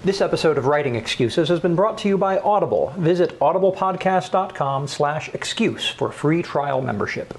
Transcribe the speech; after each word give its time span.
This 0.00 0.20
episode 0.20 0.58
of 0.58 0.66
Writing 0.66 0.96
Excuses 0.96 1.48
has 1.48 1.60
been 1.60 1.76
brought 1.76 1.96
to 1.98 2.08
you 2.08 2.18
by 2.18 2.38
Audible. 2.38 2.92
Visit 2.98 3.38
audiblepodcast.com 3.38 4.88
slash 4.88 5.28
excuse 5.28 5.86
for 5.88 6.10
free 6.10 6.42
trial 6.42 6.80
membership. 6.82 7.38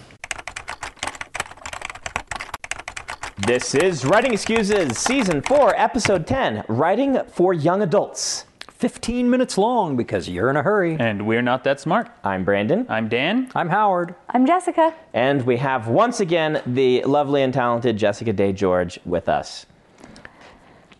This 3.46 3.75
is 3.75 4.06
Writing 4.06 4.31
Excuses, 4.31 4.97
Season 4.97 5.42
4, 5.42 5.75
Episode 5.75 6.25
10 6.25 6.63
Writing 6.69 7.19
for 7.28 7.53
Young 7.53 7.81
Adults. 7.81 8.46
15 8.69 9.30
minutes 9.30 9.58
long 9.58 9.97
because 9.97 10.30
you're 10.30 10.50
in 10.50 10.56
a 10.56 10.63
hurry. 10.63 10.96
And 10.97 11.28
we're 11.28 11.42
not 11.42 11.66
that 11.66 11.81
smart. 11.81 12.09
I'm 12.24 12.46
Brandon. 12.46 12.86
I'm 12.88 13.09
Dan. 13.09 13.52
I'm 13.56 13.68
Howard. 13.69 14.16
I'm 14.30 14.46
Jessica. 14.46 14.94
And 15.13 15.46
we 15.46 15.58
have 15.58 15.90
once 15.90 16.22
again 16.22 16.62
the 16.66 17.03
lovely 17.03 17.42
and 17.44 17.53
talented 17.53 17.97
Jessica 17.97 18.31
Day 18.31 18.53
George 18.53 19.00
with 19.03 19.28
us. 19.28 19.66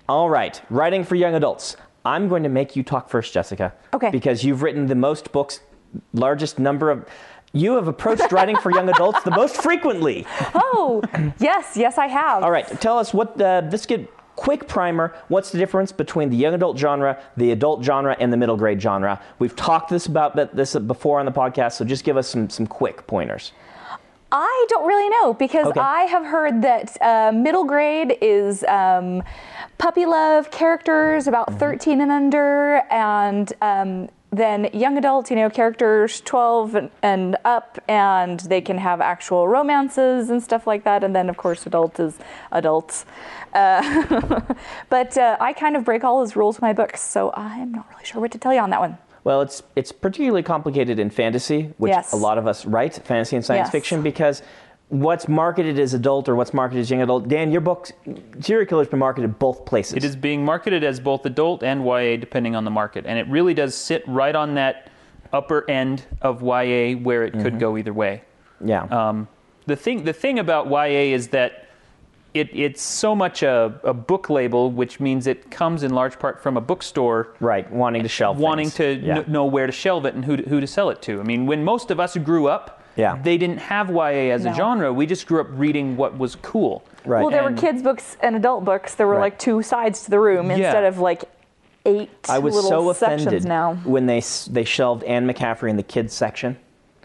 All 0.10 0.30
right, 0.30 0.62
writing 0.70 1.04
for 1.04 1.16
young 1.16 1.34
adults. 1.36 1.78
I'm 2.06 2.28
going 2.28 2.44
to 2.44 2.50
make 2.50 2.76
you 2.76 2.84
talk 2.84 3.10
first, 3.10 3.34
Jessica. 3.34 3.74
Okay. 3.94 4.10
Because 4.12 4.44
you've 4.44 4.62
written 4.62 4.88
the 4.88 4.96
most 4.96 5.32
books, 5.32 5.62
largest 6.14 6.60
number 6.60 6.92
of. 6.92 7.08
You 7.54 7.76
have 7.76 7.88
approached 7.88 8.32
writing 8.32 8.58
for 8.58 8.72
young 8.72 8.90
adults 8.90 9.22
the 9.24 9.32
most 9.32 9.62
frequently. 9.62 10.26
Oh, 10.76 11.02
yes, 11.40 11.78
yes, 11.78 11.98
I 11.98 12.08
have. 12.08 12.44
All 12.44 12.52
right, 12.52 12.68
tell 12.82 12.98
us 12.98 13.14
what 13.14 13.38
the. 13.38 13.66
This 13.70 13.86
get 13.86 14.12
quick 14.36 14.68
primer. 14.68 15.14
What's 15.30 15.52
the 15.52 15.58
difference 15.58 15.94
between 15.94 16.30
the 16.30 16.36
young 16.36 16.54
adult 16.54 16.78
genre, 16.78 17.22
the 17.38 17.52
adult 17.52 17.84
genre, 17.86 18.18
and 18.20 18.34
the 18.34 18.38
middle 18.38 18.58
grade 18.58 18.82
genre? 18.82 19.22
We've 19.40 19.56
talked 19.56 19.90
this 19.90 20.08
about 20.08 20.36
this 20.56 20.76
before 20.76 21.20
on 21.20 21.26
the 21.26 21.32
podcast, 21.32 21.74
so 21.74 21.86
just 21.86 22.04
give 22.04 22.18
us 22.18 22.28
some 22.28 22.50
some 22.50 22.68
quick 22.68 23.08
pointers. 23.08 23.54
I 24.36 24.66
don't 24.68 24.88
really 24.88 25.10
know 25.10 25.34
because 25.36 25.68
Okay. 25.68 25.80
I 25.80 26.02
have 26.06 26.26
heard 26.26 26.64
that 26.64 26.98
uh, 27.02 27.32
middle 27.32 27.64
grade 27.66 28.18
is 28.20 28.64
um, 28.64 29.22
puppy 29.78 30.06
love 30.08 30.50
characters 30.52 31.28
about 31.28 31.48
Mm-hmm. 31.50 31.60
13 31.60 32.02
and 32.02 32.12
under, 32.12 32.82
and 32.90 33.54
um, 33.62 34.10
then 34.32 34.68
young 34.74 34.98
adults, 34.98 35.30
you 35.30 35.36
know, 35.36 35.50
characters 35.52 36.20
12 36.22 36.74
and, 36.76 36.90
and 37.04 37.38
up, 37.46 37.78
and 37.88 38.40
they 38.40 38.60
can 38.62 38.80
have 38.80 39.02
actual 39.02 39.48
romances 39.48 40.32
and 40.32 40.42
stuff 40.42 40.66
like 40.66 40.84
that. 40.86 41.04
And 41.04 41.16
then, 41.16 41.30
of 41.30 41.38
course, 41.38 41.68
adult 41.68 42.00
is 42.00 42.18
adults. 42.52 43.06
Uh, 43.54 44.42
but 44.90 45.16
uh, 45.16 45.38
I 45.40 45.54
kind 45.54 45.76
of 45.76 45.86
break 45.86 46.04
all 46.04 46.18
those 46.20 46.36
rules 46.36 46.56
with 46.56 46.64
my 46.64 46.74
books, 46.74 47.02
so 47.02 47.32
I'm 47.36 47.72
not 47.72 47.88
really 47.92 48.06
sure 48.06 48.20
what 48.20 48.32
to 48.32 48.40
tell 48.40 48.54
you 48.54 48.60
on 48.62 48.72
that 48.72 48.80
one. 48.80 48.98
Well, 49.24 49.42
it's 49.42 49.64
it's 49.76 49.92
particularly 49.92 50.44
complicated 50.44 51.00
in 51.00 51.10
fantasy, 51.10 51.74
which 51.78 51.92
Yes. 51.92 52.12
a 52.14 52.18
lot 52.18 52.38
of 52.38 52.48
us 52.48 52.66
write, 52.66 52.96
fantasy 53.06 53.36
and 53.36 53.46
science 53.46 53.68
Yes. 53.68 53.72
fiction, 53.72 54.02
because 54.02 54.42
what's 54.90 55.28
marketed 55.28 55.80
as 55.80 55.94
adult 55.94 56.30
or 56.30 56.36
what's 56.36 56.54
marketed 56.54 56.82
as 56.82 56.92
young 56.92 57.02
adult. 57.02 57.28
Dan, 57.28 57.52
your 57.52 57.62
book, 57.62 57.90
Serial 58.42 58.66
Killer's 58.68 58.88
been 58.88 59.00
marketed 59.00 59.40
both 59.40 59.66
places. 59.66 59.94
It 59.96 60.04
is 60.04 60.16
being 60.16 60.46
marketed 60.46 60.84
as 60.84 61.00
both 61.00 61.26
adult 61.26 61.64
and 61.64 61.84
YA, 61.84 62.18
depending 62.18 62.56
on 62.56 62.64
the 62.64 62.70
market. 62.72 63.06
And 63.08 63.18
it 63.18 63.28
really 63.28 63.54
does 63.56 63.74
sit 63.74 64.04
right 64.08 64.36
on 64.36 64.54
that 64.56 64.90
upper 65.32 65.68
end 65.70 66.04
of 66.22 66.44
YA 66.44 66.94
where 66.94 67.24
it 67.24 67.34
could 67.34 67.60
go 67.60 67.76
either 67.78 67.94
way. 67.94 68.22
Yeah. 68.64 68.84
Um, 68.84 69.28
the 69.66 69.76
thing, 69.76 70.04
the 70.04 70.14
thing 70.14 70.38
about 70.38 70.68
YA 70.70 71.12
is 71.14 71.30
that 71.30 71.66
it, 72.34 72.50
it's 72.54 72.82
so 72.82 73.16
much 73.16 73.44
a, 73.44 73.80
a 73.84 73.94
book 73.94 74.30
label, 74.30 74.72
which 74.72 75.00
means 75.00 75.28
it 75.28 75.52
comes 75.52 75.84
in 75.84 75.94
large 75.94 76.18
part 76.18 76.42
from 76.42 76.58
a 76.58 76.62
bookstore 76.62 77.36
right. 77.40 77.70
Wanting 77.72 78.04
to 78.04 78.10
shelve. 78.10 78.38
wanting 78.40 78.70
things. 78.70 79.02
to 79.02 79.06
Yeah. 79.08 79.14
kn- 79.22 79.32
know 79.32 79.46
where 79.46 79.66
to 79.68 79.72
shelve 79.72 80.06
it 80.06 80.16
and 80.16 80.26
who 80.26 80.38
to, 80.38 80.50
who 80.50 80.60
to 80.60 80.68
sell 80.68 80.90
it 80.90 81.02
to. 81.04 81.20
I 81.20 81.24
mean, 81.24 81.46
when 81.46 81.64
most 81.64 81.92
of 81.92 82.00
us 82.00 82.18
grew 82.18 82.48
up, 82.48 82.82
Yeah. 82.96 83.20
they 83.22 83.38
didn't 83.38 83.60
have 83.60 83.90
YA 83.90 84.32
as 84.34 84.46
a 84.46 84.54
genre. 84.54 84.92
We 84.92 85.06
just 85.06 85.28
grew 85.28 85.42
up 85.42 85.48
reading 85.52 85.96
what 85.96 86.18
was 86.18 86.36
cool. 86.38 86.84
Right. 87.06 87.22
Well, 87.22 87.30
there 87.32 87.46
And- 87.46 87.56
were 87.56 87.62
kids' 87.62 87.84
books 87.84 88.18
and 88.22 88.36
adult 88.36 88.66
books. 88.66 88.96
There 88.96 89.06
were 89.08 89.14
Right. 89.16 89.22
like 89.34 89.40
two 89.40 89.62
sides 89.62 90.04
to 90.06 90.10
the 90.12 90.20
room 90.20 90.50
Yeah. 90.50 90.56
instead 90.58 90.86
of 90.86 90.98
like 91.00 91.26
eight 91.86 92.10
I 92.30 92.40
was 92.40 92.56
so 92.68 92.90
offended 92.90 93.44
now. 93.46 93.76
when 93.84 94.06
they 94.06 94.22
they 94.50 94.64
shelved 94.64 95.04
Anne 95.04 95.28
McCaffrey 95.28 95.70
in 95.70 95.76
the 95.78 95.84
kids 95.84 96.14
section. 96.14 96.58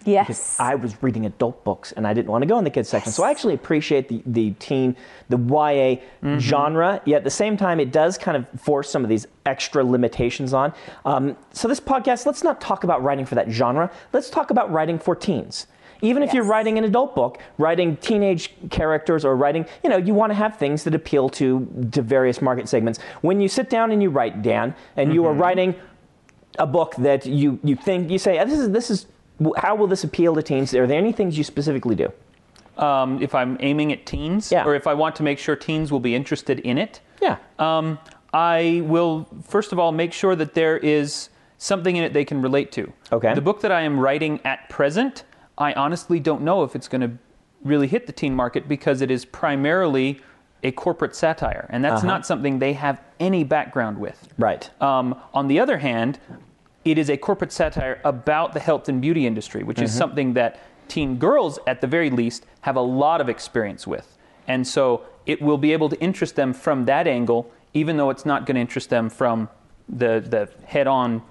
Yes. 0.04 0.58
I 0.60 0.74
was 0.74 1.02
reading 1.02 1.26
adult 1.26 1.64
books 1.64 1.92
and 1.92 2.06
I 2.06 2.14
didn't 2.14 2.30
want 2.30 2.42
to 2.42 2.46
go 2.48 2.56
in 2.58 2.64
the 2.64 2.70
kids 2.70 2.88
section. 2.88 3.12
So 3.12 3.24
I 3.24 3.30
actually 3.30 3.54
appreciate 3.54 4.08
the, 4.08 4.22
the 4.26 4.52
teen, 4.52 4.96
the 5.28 5.36
YA 5.36 6.00
Mm-hmm. 6.22 6.38
genre. 6.38 7.00
Yet 7.04 7.18
at 7.18 7.24
the 7.24 7.30
same 7.30 7.56
time, 7.56 7.78
it 7.80 7.92
does 7.92 8.16
kind 8.18 8.36
of 8.36 8.48
force 8.60 8.90
some 8.90 9.02
of 9.04 9.08
these 9.10 9.26
extra 9.46 9.84
limitations 9.84 10.52
on. 10.54 10.72
Um, 11.04 11.36
so 11.52 11.68
this 11.68 11.80
podcast, 11.80 12.26
let's 12.26 12.42
not 12.42 12.60
talk 12.60 12.84
about 12.84 13.02
writing 13.02 13.26
for 13.26 13.34
that 13.34 13.50
genre. 13.50 13.90
Let's 14.12 14.30
talk 14.30 14.50
about 14.50 14.70
writing 14.70 14.98
for 14.98 15.14
teens. 15.14 15.66
Even 16.00 16.22
if 16.22 16.32
you're 16.32 16.44
writing 16.44 16.78
an 16.78 16.84
adult 16.84 17.16
book, 17.16 17.38
writing 17.58 17.96
teenage 17.96 18.54
characters 18.70 19.24
or 19.24 19.34
writing, 19.34 19.66
you 19.82 19.90
know, 19.90 19.96
you 19.96 20.14
want 20.14 20.30
to 20.30 20.34
have 20.34 20.56
things 20.56 20.84
that 20.84 20.94
appeal 20.94 21.28
to 21.30 21.66
to 21.90 22.02
various 22.02 22.40
market 22.40 22.68
segments. 22.68 23.00
When 23.20 23.40
you 23.40 23.48
sit 23.48 23.68
down 23.68 23.90
and 23.90 24.00
you 24.00 24.08
write, 24.08 24.40
Dan, 24.42 24.76
and 24.96 25.12
you 25.12 25.24
are 25.26 25.32
Mm-hmm. 25.32 25.40
writing 25.42 25.74
a 26.58 26.66
book 26.66 26.94
that 26.98 27.26
you 27.26 27.58
you 27.64 27.74
think 27.74 28.10
you 28.10 28.18
say 28.18 28.38
"Ah, 28.38 28.44
this 28.44 28.58
is 28.60 28.70
this 28.70 28.90
is 28.90 29.06
how 29.56 29.74
will 29.74 29.86
this 29.86 30.04
appeal 30.04 30.34
to 30.34 30.42
teens? 30.42 30.74
Are 30.74 30.86
there 30.86 30.98
any 30.98 31.12
things 31.12 31.38
you 31.38 31.44
specifically 31.44 31.94
do? 31.94 32.12
Um, 32.76 33.20
if 33.22 33.34
I'm 33.34 33.56
aiming 33.60 33.92
at 33.92 34.06
teens, 34.06 34.52
Yeah. 34.52 34.64
or 34.64 34.74
if 34.74 34.86
I 34.86 34.94
want 34.94 35.16
to 35.16 35.22
make 35.22 35.38
sure 35.38 35.56
teens 35.56 35.90
will 35.90 36.00
be 36.00 36.14
interested 36.14 36.60
in 36.60 36.78
it, 36.78 37.00
Yeah. 37.20 37.36
um, 37.58 37.98
I 38.32 38.82
will 38.84 39.26
first 39.42 39.72
of 39.72 39.78
all 39.78 39.90
make 39.90 40.12
sure 40.12 40.36
that 40.36 40.54
there 40.54 40.76
is 40.78 41.30
something 41.56 41.96
in 41.96 42.04
it 42.04 42.12
they 42.12 42.24
can 42.24 42.40
relate 42.40 42.70
to. 42.72 42.92
Okay. 43.12 43.34
The 43.34 43.40
book 43.40 43.62
that 43.62 43.72
I 43.72 43.80
am 43.82 43.98
writing 43.98 44.38
at 44.44 44.68
present, 44.68 45.24
I 45.56 45.72
honestly 45.72 46.20
don't 46.20 46.42
know 46.42 46.62
if 46.62 46.76
it's 46.76 46.86
going 46.88 47.00
to 47.00 47.10
really 47.64 47.88
hit 47.88 48.06
the 48.06 48.12
teen 48.12 48.34
market 48.34 48.68
because 48.68 49.00
it 49.00 49.10
is 49.10 49.24
primarily 49.24 50.20
a 50.62 50.70
corporate 50.72 51.14
satire, 51.16 51.66
and 51.70 51.84
that's 51.84 52.02
not 52.02 52.26
something 52.26 52.58
they 52.58 52.72
have 52.72 53.00
any 53.20 53.44
background 53.44 53.98
with. 53.98 54.28
Right. 54.38 54.68
Um, 54.80 55.14
on 55.32 55.48
the 55.48 55.58
other 55.60 55.78
hand, 55.78 56.18
it 56.84 56.98
is 56.98 57.10
a 57.10 57.16
corporate 57.16 57.52
satire 57.52 58.00
about 58.04 58.54
the 58.54 58.60
health 58.60 58.88
and 58.88 59.00
beauty 59.00 59.26
industry, 59.26 59.62
which 59.62 59.80
is 59.80 59.92
something 59.92 60.34
that 60.34 60.58
teen 60.88 61.18
girls, 61.18 61.58
at 61.66 61.80
the 61.80 61.86
very 61.86 62.10
least, 62.10 62.46
have 62.62 62.76
a 62.76 62.80
lot 62.80 63.20
of 63.20 63.28
experience 63.28 63.86
with. 63.86 64.16
And 64.46 64.66
so 64.66 65.02
it 65.26 65.42
will 65.42 65.58
be 65.58 65.72
able 65.74 65.88
to 65.90 66.00
interest 66.00 66.34
them 66.36 66.54
from 66.54 66.86
that 66.86 67.06
angle, 67.06 67.50
even 67.74 67.96
though 67.98 68.08
it's 68.10 68.24
not 68.24 68.46
going 68.46 68.54
to 68.54 68.60
interest 68.60 68.88
them 68.88 69.10
from 69.10 69.48
the, 69.88 70.24
the 70.26 70.48
head 70.66 70.86
on 70.86 71.22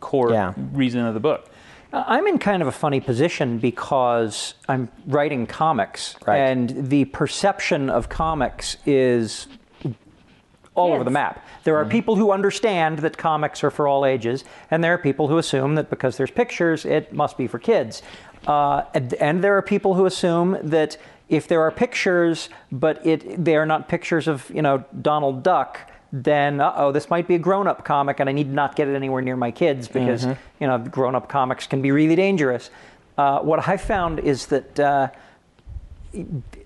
core 0.00 0.32
Yeah. 0.32 0.54
reason 0.72 1.04
of 1.06 1.14
the 1.14 1.20
book. 1.20 1.48
Uh, 1.92 2.04
I'm 2.06 2.26
in 2.26 2.38
kind 2.38 2.60
of 2.60 2.68
a 2.68 2.72
funny 2.72 3.00
position 3.00 3.58
because 3.58 4.54
I'm 4.68 4.88
writing 5.06 5.46
comics, 5.46 6.16
Right. 6.26 6.38
and 6.38 6.88
the 6.90 7.06
perception 7.06 7.88
of 7.88 8.08
comics 8.08 8.76
is 8.84 9.46
all 10.78 10.92
over 10.92 11.04
the 11.04 11.10
map. 11.10 11.44
There 11.64 11.76
are 11.76 11.84
people 11.84 12.16
who 12.16 12.30
understand 12.32 13.00
that 13.00 13.16
comics 13.16 13.62
are 13.64 13.70
for 13.70 13.86
all 13.86 14.04
ages, 14.06 14.44
and 14.70 14.82
there 14.82 14.94
are 14.94 14.98
people 14.98 15.28
who 15.28 15.38
assume 15.38 15.74
that 15.74 15.90
because 15.90 16.16
there's 16.16 16.30
pictures, 16.30 16.84
it 16.84 17.12
must 17.12 17.36
be 17.36 17.46
for 17.46 17.58
kids. 17.58 18.02
Uh, 18.46 18.84
and, 18.94 19.14
and 19.14 19.44
there 19.44 19.56
are 19.56 19.62
people 19.62 19.94
who 19.94 20.06
assume 20.06 20.58
that 20.62 20.96
if 21.28 21.46
there 21.48 21.60
are 21.60 21.70
pictures, 21.70 22.48
but 22.72 23.04
it 23.04 23.44
they 23.44 23.56
are 23.56 23.66
not 23.66 23.88
pictures 23.88 24.28
of 24.28 24.50
you 24.54 24.62
know 24.62 24.84
Donald 25.02 25.42
Duck, 25.42 25.90
then 26.12 26.60
uh 26.60 26.72
oh, 26.76 26.92
this 26.92 27.10
might 27.10 27.28
be 27.28 27.34
a 27.34 27.38
grown-up 27.38 27.84
comic, 27.84 28.20
and 28.20 28.28
I 28.28 28.32
need 28.32 28.50
not 28.50 28.76
get 28.76 28.88
it 28.88 28.94
anywhere 28.94 29.20
near 29.20 29.36
my 29.36 29.50
kids 29.50 29.88
because 29.88 30.24
you 30.24 30.66
know 30.66 30.78
grown-up 30.78 31.28
comics 31.28 31.66
can 31.66 31.82
be 31.82 31.90
really 31.90 32.16
dangerous. 32.16 32.70
Uh, 33.18 33.40
what 33.40 33.68
I 33.68 33.76
found 33.76 34.20
is 34.20 34.46
that. 34.46 34.80
Uh, 34.80 35.08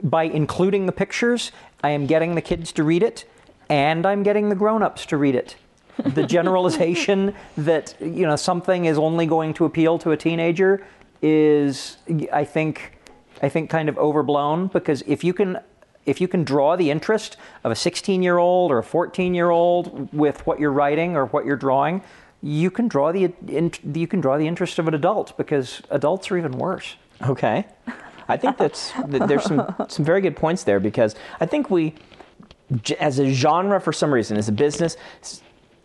by 0.03 0.23
including 0.23 0.87
the 0.87 0.93
pictures, 0.93 1.51
I 1.83 1.91
am 1.91 2.07
getting 2.07 2.37
the 2.37 2.41
kids 2.41 2.71
to 2.73 2.85
read 2.85 3.03
it, 3.03 3.25
and 3.73 4.05
I'm 4.05 4.23
getting 4.23 4.51
the 4.51 4.55
grown-ups 4.55 5.07
to 5.07 5.17
read 5.17 5.35
it. 5.35 5.57
The 6.05 6.27
generalization 6.27 7.35
that 7.57 7.95
you 8.01 8.27
know 8.27 8.37
something 8.37 8.85
is 8.85 8.99
only 8.99 9.27
going 9.27 9.55
to 9.55 9.65
appeal 9.65 9.99
to 10.01 10.11
a 10.11 10.17
teenager 10.17 10.87
is, 11.23 11.97
I 12.33 12.45
think, 12.45 12.99
I 13.41 13.49
think 13.49 13.71
kind 13.71 13.89
of 13.89 13.97
overblown 13.97 14.67
because 14.69 15.03
if 15.07 15.25
you 15.25 15.33
can. 15.35 15.59
If 16.05 16.21
you 16.21 16.27
can 16.27 16.43
draw 16.43 16.75
the 16.75 16.91
interest 16.91 17.37
of 17.63 17.71
a 17.71 17.77
16 17.77 18.25
year 18.25 18.37
old 18.37 18.73
or 18.73 18.79
a 18.79 18.83
14 18.83 19.35
year 19.35 19.51
old 19.51 20.13
with 20.13 20.45
what 20.49 20.59
you're 20.59 20.73
writing 20.73 21.15
or 21.15 21.27
what 21.27 21.45
you're 21.47 21.57
drawing, 21.57 22.03
you 22.43 22.73
can 22.73 22.89
draw 22.89 23.13
the 23.13 23.33
in, 23.47 23.71
you 23.95 24.09
can 24.09 24.21
draw 24.21 24.37
the 24.37 24.49
interest 24.49 24.81
of 24.81 24.89
an 24.89 24.95
adult 24.95 25.37
because 25.37 25.81
adults 25.91 26.29
are 26.33 26.37
even 26.37 26.59
worse. 26.59 26.97
Okay. 27.25 27.67
I 28.29 28.37
think 28.37 28.57
that's 28.59 28.91
that 29.07 29.29
there's 29.29 29.45
some 29.45 29.73
some 29.89 30.05
very 30.05 30.21
good 30.21 30.35
points 30.35 30.65
there 30.65 30.81
because 30.81 31.15
I 31.39 31.47
think 31.47 31.71
we, 31.71 31.91
j- 31.91 31.97
as 32.99 33.19
a 33.19 33.31
genre, 33.33 33.81
for 33.81 33.93
some 33.93 34.13
reason, 34.13 34.37
as 34.37 34.49
a 34.49 34.53
business, 34.53 34.97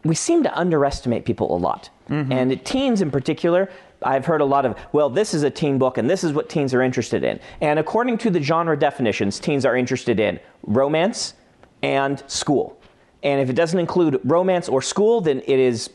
we 0.04 0.16
seem 0.16 0.44
to 0.44 0.58
underestimate 0.58 1.26
people 1.26 1.56
a 1.56 1.60
lot, 1.60 1.90
mm-hmm. 2.10 2.32
and 2.32 2.66
teens 2.66 3.02
in 3.02 3.12
particular. 3.12 3.70
I've 4.04 4.26
heard 4.26 4.42
a 4.42 4.46
lot 4.46 4.66
of, 4.66 4.78
well, 4.92 5.10
this 5.10 5.34
is 5.34 5.44
a 5.44 5.50
teen 5.50 5.78
book, 5.80 5.98
and 5.98 6.10
this 6.10 6.24
is 6.24 6.32
what 6.32 6.50
teens 6.50 6.74
are 6.74 6.82
interested 6.82 7.24
in. 7.24 7.40
And 7.62 7.80
according 7.80 8.20
to 8.20 8.30
the 8.30 8.42
genre 8.42 8.78
definitions, 8.78 9.40
teens 9.40 9.66
are 9.66 9.76
interested 9.76 10.20
in 10.20 10.40
romance 10.64 11.34
and 11.82 12.24
school. 12.28 12.80
And 13.24 13.42
if 13.42 13.50
it 13.50 13.54
doesn't 13.54 13.80
include 13.80 14.22
romance 14.24 14.70
or 14.70 14.82
school, 14.82 15.22
then 15.22 15.42
it 15.48 15.60
is 15.60 15.90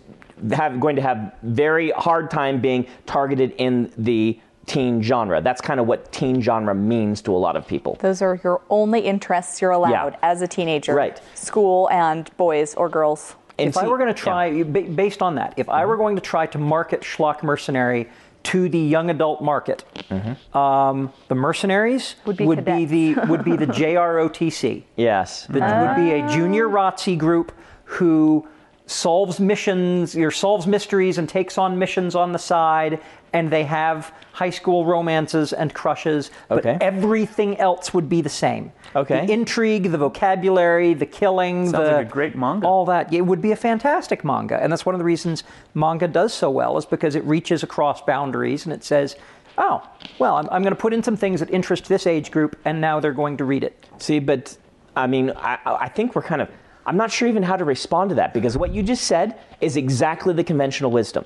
have, 0.50 0.80
going 0.80 0.96
to 0.96 1.02
have 1.02 1.32
very 1.42 1.90
hard 1.92 2.30
time 2.30 2.60
being 2.60 2.86
targeted 3.06 3.54
in 3.58 3.92
the 3.96 4.40
teen 4.66 5.02
genre. 5.02 5.40
That's 5.40 5.60
kind 5.60 5.80
of 5.80 5.86
what 5.86 6.12
teen 6.12 6.40
genre 6.40 6.74
means 6.74 7.20
to 7.22 7.34
a 7.34 7.36
lot 7.38 7.56
of 7.56 7.66
people. 7.66 7.96
Those 8.00 8.22
are 8.22 8.40
your 8.44 8.60
only 8.70 9.00
interests 9.00 9.60
you're 9.60 9.70
allowed 9.72 10.12
Yeah. 10.14 10.18
as 10.22 10.40
a 10.42 10.46
teenager. 10.48 10.94
Right. 10.94 11.20
School 11.34 11.88
and 11.90 12.30
boys 12.36 12.74
or 12.74 12.88
girls. 12.88 13.34
And 13.58 13.68
if 13.68 13.76
I 13.76 13.86
were 13.86 13.98
going 13.98 14.14
to. 14.14 14.20
Mm-hmm. 14.20 14.24
try, 14.24 14.62
ba- 14.82 14.90
based 14.94 15.20
on 15.22 15.34
that, 15.34 15.54
if 15.56 15.68
I 15.68 15.84
were 15.84 15.96
going 15.96 16.16
to 16.16 16.22
try 16.22 16.46
to 16.46 16.58
market 16.58 17.02
Schlock 17.02 17.42
Mercenary 17.42 18.08
to 18.44 18.68
the 18.68 18.78
young 18.78 19.10
adult 19.10 19.40
market, 19.42 19.84
Mm-hmm. 20.10 20.56
um, 20.58 21.12
the 21.28 21.34
Mercenaries 21.34 22.16
Would 22.24 22.36
be 22.36 22.44
would 22.46 22.64
be 22.64 22.84
the 22.86 23.14
would 23.28 23.44
be 23.44 23.56
the 23.56 23.66
JROTC. 23.66 24.84
Yes. 24.96 25.46
That 25.46 25.96
would 25.96 26.02
be 26.04 26.12
a 26.12 26.28
junior 26.28 26.68
ROTC 26.68 27.18
group 27.18 27.52
who 27.84 28.46
solves 28.86 29.38
missions, 29.40 30.16
or 30.16 30.30
solves 30.30 30.66
mysteries 30.66 31.18
and 31.18 31.28
takes 31.28 31.56
on 31.56 31.78
missions 31.78 32.14
on 32.14 32.32
the 32.32 32.38
side, 32.38 33.00
and 33.32 33.50
they 33.50 33.64
have 33.64 34.12
high 34.32 34.50
school 34.50 34.84
romances 34.84 35.52
and 35.52 35.72
crushes, 35.74 36.30
but 36.48 36.58
Okay. 36.58 36.78
everything 36.80 37.58
else 37.58 37.92
would 37.94 38.08
be 38.08 38.20
the 38.20 38.28
same. 38.28 38.72
Okay. 38.94 39.24
The 39.26 39.32
intrigue, 39.32 39.90
the 39.90 39.98
vocabulary, 39.98 40.94
the 40.94 41.06
killing, 41.06 41.64
Sounds 41.70 41.72
the 41.72 41.96
like 41.96 42.06
a 42.06 42.10
great 42.10 42.36
manga. 42.36 42.66
all 42.66 42.84
that. 42.86 43.12
It 43.12 43.22
would 43.22 43.40
be 43.40 43.52
a 43.52 43.56
fantastic 43.56 44.24
manga, 44.24 44.62
and 44.62 44.70
that's 44.72 44.84
one 44.86 44.94
of 44.94 44.98
the 44.98 45.04
reasons 45.04 45.44
manga 45.74 46.08
does 46.08 46.32
so 46.34 46.50
well 46.50 46.76
is 46.76 46.84
because 46.86 47.14
it 47.14 47.24
reaches 47.24 47.62
across 47.62 48.02
boundaries 48.02 48.64
and 48.66 48.72
it 48.72 48.84
says, 48.84 49.16
"Oh, 49.58 49.82
well, 50.18 50.36
I'm, 50.36 50.48
I'm 50.50 50.62
going 50.62 50.74
to 50.74 50.80
put 50.80 50.92
in 50.92 51.02
some 51.02 51.16
things 51.16 51.40
that 51.40 51.50
interest 51.50 51.88
this 51.88 52.06
age 52.06 52.30
group, 52.30 52.56
and 52.64 52.80
now 52.80 53.00
they're 53.00 53.12
going 53.12 53.36
to 53.38 53.44
read 53.44 53.64
it." 53.64 53.86
See, 53.98 54.18
but 54.18 54.56
I 54.94 55.06
mean, 55.06 55.30
I, 55.36 55.58
I 55.64 55.88
think 55.88 56.14
we're 56.14 56.22
kind 56.22 56.42
of, 56.42 56.50
I'm 56.84 56.96
not 56.98 57.10
sure 57.10 57.26
even 57.28 57.42
how 57.42 57.56
to 57.56 57.64
respond 57.64 58.10
to 58.10 58.16
that 58.16 58.34
because 58.34 58.58
what 58.58 58.74
you 58.74 58.82
just 58.82 59.04
said 59.04 59.38
is 59.62 59.76
exactly 59.76 60.34
the 60.34 60.44
conventional 60.44 60.90
wisdom. 60.90 61.24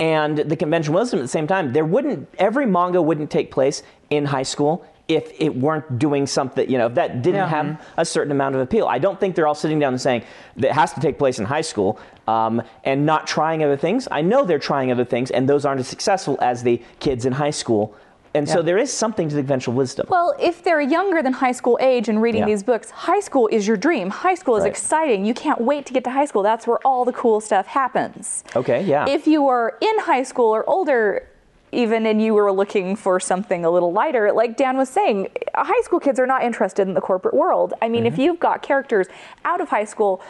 And 0.00 0.38
the 0.38 0.56
conventional 0.56 0.98
wisdom 0.98 1.20
at 1.20 1.22
the 1.22 1.28
same 1.28 1.46
time, 1.46 1.72
there 1.72 1.84
wouldn't, 1.84 2.28
every 2.38 2.66
manga 2.66 3.00
wouldn't 3.02 3.30
take 3.30 3.50
place 3.50 3.82
in 4.08 4.24
high 4.24 4.42
school 4.42 4.84
if 5.08 5.32
it 5.40 5.54
weren't 5.54 5.98
doing 5.98 6.26
something, 6.26 6.70
you 6.70 6.78
know, 6.78 6.86
if 6.86 6.94
that 6.94 7.20
didn't 7.20 7.40
Yeah. 7.40 7.48
have 7.48 7.80
a 7.96 8.04
certain 8.04 8.30
amount 8.30 8.54
of 8.54 8.60
appeal. 8.60 8.86
I 8.86 8.98
don't 8.98 9.18
think 9.20 9.34
they're 9.34 9.46
all 9.46 9.56
sitting 9.56 9.78
down 9.80 9.92
and 9.92 10.00
saying 10.00 10.22
that 10.56 10.68
it 10.68 10.72
has 10.72 10.92
to 10.94 11.00
take 11.00 11.18
place 11.18 11.38
in 11.38 11.44
high 11.44 11.60
school 11.62 11.98
um, 12.28 12.62
and 12.84 13.04
not 13.04 13.26
trying 13.26 13.62
other 13.64 13.76
things. 13.76 14.06
I 14.10 14.22
know 14.22 14.44
they're 14.44 14.60
trying 14.60 14.90
other 14.92 15.04
things, 15.04 15.30
and 15.32 15.48
those 15.48 15.64
aren't 15.66 15.80
as 15.80 15.88
successful 15.88 16.38
as 16.40 16.62
the 16.62 16.80
kids 17.00 17.26
in 17.26 17.32
high 17.32 17.50
school. 17.50 17.94
And 18.34 18.48
so 18.48 18.62
there 18.62 18.78
is 18.78 18.92
something 18.92 19.28
to 19.28 19.34
the 19.34 19.40
conventional 19.40 19.74
wisdom. 19.76 20.06
Well, 20.08 20.34
if 20.38 20.62
they're 20.62 20.80
younger 20.80 21.20
than 21.22 21.32
high 21.32 21.50
school 21.52 21.76
age 21.80 22.08
and 22.08 22.22
reading 22.22 22.40
Yeah. 22.42 22.46
these 22.46 22.62
books, 22.62 22.90
high 22.90 23.18
school 23.20 23.48
is 23.48 23.66
your 23.66 23.76
dream. 23.76 24.10
High 24.10 24.36
school 24.36 24.56
is 24.56 24.62
Right. 24.62 24.70
exciting. 24.70 25.24
You 25.24 25.34
can't 25.34 25.60
wait 25.60 25.84
to 25.86 25.92
get 25.92 26.04
to 26.04 26.10
high 26.10 26.26
school. 26.26 26.42
That's 26.42 26.66
where 26.66 26.78
all 26.86 27.04
the 27.04 27.12
cool 27.12 27.40
stuff 27.40 27.66
happens. 27.66 28.44
Okay, 28.54 28.82
yeah. 28.82 29.08
If 29.08 29.26
you 29.26 29.48
are 29.48 29.76
in 29.80 29.98
high 30.00 30.22
school 30.22 30.54
or 30.54 30.68
older, 30.70 31.26
even 31.72 32.06
and 32.06 32.22
you 32.22 32.34
were 32.34 32.52
looking 32.52 32.94
for 32.94 33.18
something 33.18 33.64
a 33.64 33.70
little 33.70 33.92
lighter, 33.92 34.32
like 34.32 34.56
Dan 34.56 34.76
was 34.76 34.88
saying, 34.88 35.28
high 35.56 35.80
school 35.82 35.98
kids 35.98 36.20
are 36.20 36.26
not 36.26 36.44
interested 36.44 36.86
in 36.86 36.94
the 36.94 37.00
corporate 37.00 37.34
world. 37.34 37.74
I 37.82 37.88
mean, 37.88 38.06
if 38.06 38.12
Mm-hmm. 38.12 38.22
you've 38.22 38.40
got 38.40 38.62
characters 38.62 39.06
out 39.44 39.60
of 39.60 39.70
high 39.70 39.84
school, 39.84 40.20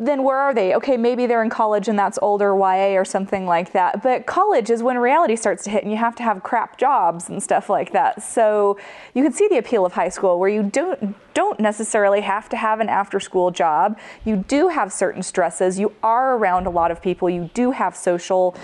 then 0.00 0.22
where 0.22 0.38
are 0.38 0.54
they? 0.54 0.74
Okay, 0.74 0.96
maybe 0.96 1.26
they're 1.26 1.42
in 1.42 1.50
college 1.50 1.86
and 1.86 1.98
that's 1.98 2.18
older 2.22 2.56
YA 2.56 2.98
or 2.98 3.04
something 3.04 3.44
like 3.44 3.72
that. 3.72 4.02
But 4.02 4.24
college 4.24 4.70
is 4.70 4.82
when 4.82 4.96
reality 4.96 5.36
starts 5.36 5.62
to 5.64 5.70
hit 5.70 5.82
and 5.82 5.92
you 5.92 5.98
have 5.98 6.16
to 6.16 6.22
have 6.22 6.42
crap 6.42 6.78
jobs 6.78 7.28
and 7.28 7.42
stuff 7.42 7.68
like 7.68 7.92
that. 7.92 8.22
So 8.22 8.78
you 9.12 9.22
can 9.22 9.34
see 9.34 9.46
the 9.48 9.58
appeal 9.58 9.84
of 9.84 9.92
high 9.92 10.08
school 10.08 10.38
where 10.38 10.48
you 10.48 10.62
don't 10.62 11.14
don't 11.34 11.60
necessarily 11.60 12.22
have 12.22 12.48
to 12.48 12.56
have 12.56 12.80
an 12.80 12.88
after 12.88 13.20
school 13.20 13.50
job. 13.50 13.98
You 14.24 14.36
do 14.36 14.68
have 14.68 14.90
certain 14.90 15.22
stresses. 15.22 15.78
You 15.78 15.94
are 16.02 16.34
around 16.34 16.66
a 16.66 16.70
lot 16.70 16.90
of 16.90 17.02
people. 17.02 17.28
You 17.28 17.50
do 17.52 17.70
have 17.70 17.94
social 17.94 18.56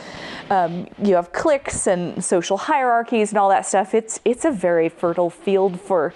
um, 0.48 0.88
you 1.02 1.16
have 1.16 1.32
cliques 1.32 1.86
and 1.86 2.24
social 2.24 2.56
hierarchies 2.56 3.30
and 3.30 3.38
all 3.38 3.50
that 3.50 3.66
stuff. 3.66 3.92
It's 3.92 4.20
it's 4.24 4.46
a 4.46 4.50
very 4.50 4.88
fertile 4.88 5.28
field 5.28 5.78
for 5.82 6.14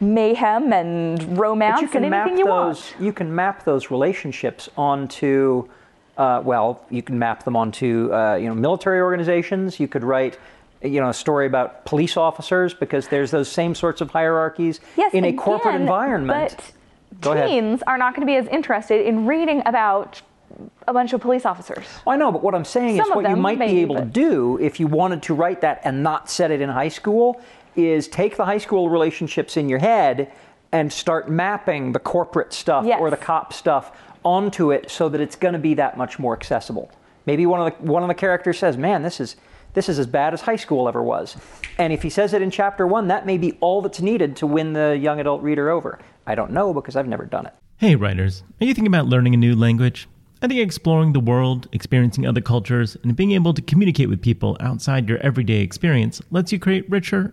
mayhem 0.00 0.72
and 0.72 1.38
romance 1.38 1.80
you 1.80 1.88
can 1.88 2.04
and 2.04 2.10
map 2.10 2.26
anything 2.26 2.38
you 2.38 2.44
those. 2.44 2.92
want. 2.92 2.94
You 3.00 3.12
can 3.12 3.34
map 3.34 3.64
those 3.64 3.90
relationships 3.90 4.68
onto. 4.76 5.68
Uh, 6.16 6.40
well, 6.44 6.82
you 6.90 7.02
can 7.02 7.18
map 7.18 7.44
them 7.44 7.56
onto 7.56 8.12
uh, 8.12 8.36
you 8.36 8.48
know 8.48 8.54
military 8.54 9.00
organizations. 9.00 9.78
You 9.78 9.88
could 9.88 10.04
write 10.04 10.38
you 10.82 11.00
know 11.00 11.08
a 11.08 11.14
story 11.14 11.46
about 11.46 11.84
police 11.84 12.16
officers 12.16 12.74
because 12.74 13.08
there's 13.08 13.30
those 13.30 13.50
same 13.50 13.74
sorts 13.74 14.00
of 14.00 14.10
hierarchies 14.10 14.80
Yes, 14.96 15.12
in 15.14 15.24
a 15.24 15.32
corporate 15.32 15.74
again, 15.74 15.82
environment. 15.82 16.56
But 17.20 17.46
teens 17.48 17.82
are 17.86 17.98
not 17.98 18.14
going 18.14 18.26
to 18.26 18.30
be 18.30 18.36
as 18.36 18.46
interested 18.48 19.06
in 19.06 19.26
reading 19.26 19.62
about 19.66 20.20
a 20.86 20.92
bunch 20.92 21.12
of 21.12 21.20
police 21.20 21.44
officers. 21.44 21.84
Well, 22.04 22.14
I 22.14 22.16
know, 22.16 22.30
but 22.32 22.42
what 22.42 22.54
I'm 22.54 22.64
saying 22.64 22.96
Some 22.96 23.10
is 23.10 23.16
what 23.16 23.28
you 23.28 23.36
might 23.36 23.58
maybe, 23.58 23.74
be 23.74 23.80
able 23.80 23.96
to 23.96 24.04
do 24.04 24.58
if 24.58 24.78
you 24.80 24.86
wanted 24.86 25.22
to 25.24 25.34
write 25.34 25.60
that 25.62 25.80
and 25.84 26.02
not 26.02 26.30
set 26.30 26.50
it 26.50 26.60
in 26.60 26.68
high 26.68 26.88
school 26.88 27.40
is 27.76 28.08
take 28.08 28.36
the 28.36 28.44
high 28.44 28.58
school 28.58 28.88
relationships 28.90 29.56
in 29.56 29.68
your 29.68 29.78
head 29.78 30.30
and 30.72 30.92
start 30.92 31.30
mapping 31.30 31.92
the 31.92 31.98
corporate 31.98 32.52
stuff 32.52 32.84
Yes. 32.84 32.98
or 33.00 33.10
the 33.10 33.16
cop 33.16 33.52
stuff 33.52 33.92
onto 34.24 34.72
it 34.72 34.90
so 34.90 35.08
that 35.08 35.20
it's 35.20 35.36
going 35.36 35.52
to 35.54 35.58
be 35.60 35.74
that 35.74 35.96
much 35.96 36.18
more 36.18 36.34
accessible. 36.34 36.90
Maybe 37.26 37.46
one 37.46 37.60
of 37.66 37.72
the 37.78 37.90
one 37.92 38.02
of 38.02 38.08
the 38.08 38.14
characters 38.14 38.58
says, 38.58 38.76
"Man, 38.76 39.02
this 39.02 39.20
is 39.20 39.36
this 39.74 39.88
is 39.88 39.98
as 39.98 40.06
bad 40.06 40.32
as 40.34 40.42
high 40.42 40.56
school 40.56 40.88
ever 40.88 41.02
was." 41.02 41.36
And 41.78 41.92
if 41.92 42.02
he 42.02 42.10
says 42.10 42.32
it 42.32 42.42
in 42.42 42.50
chapter 42.50 42.86
1, 42.86 43.08
that 43.08 43.26
may 43.26 43.38
be 43.38 43.56
all 43.60 43.82
that's 43.82 44.00
needed 44.00 44.36
to 44.36 44.46
win 44.46 44.72
the 44.72 44.96
young 45.00 45.20
adult 45.20 45.42
reader 45.42 45.70
over. 45.70 45.98
I 46.26 46.34
don't 46.34 46.50
know 46.52 46.72
because 46.74 46.96
I've 46.96 47.06
never 47.08 47.24
done 47.24 47.46
it. 47.46 47.52
Hey, 47.78 47.94
writers, 47.94 48.42
are 48.60 48.64
you 48.64 48.74
thinking 48.74 48.92
about 48.92 49.06
learning 49.06 49.34
a 49.34 49.36
new 49.36 49.54
language? 49.54 50.08
I 50.42 50.48
think 50.48 50.60
exploring 50.60 51.12
the 51.12 51.20
world, 51.20 51.68
experiencing 51.72 52.26
other 52.26 52.40
cultures, 52.40 52.96
and 53.02 53.16
being 53.16 53.32
able 53.32 53.54
to 53.54 53.62
communicate 53.62 54.08
with 54.08 54.20
people 54.22 54.56
outside 54.60 55.08
your 55.08 55.18
everyday 55.18 55.60
experience 55.60 56.20
lets 56.30 56.52
you 56.52 56.58
create 56.58 56.88
richer, 56.90 57.32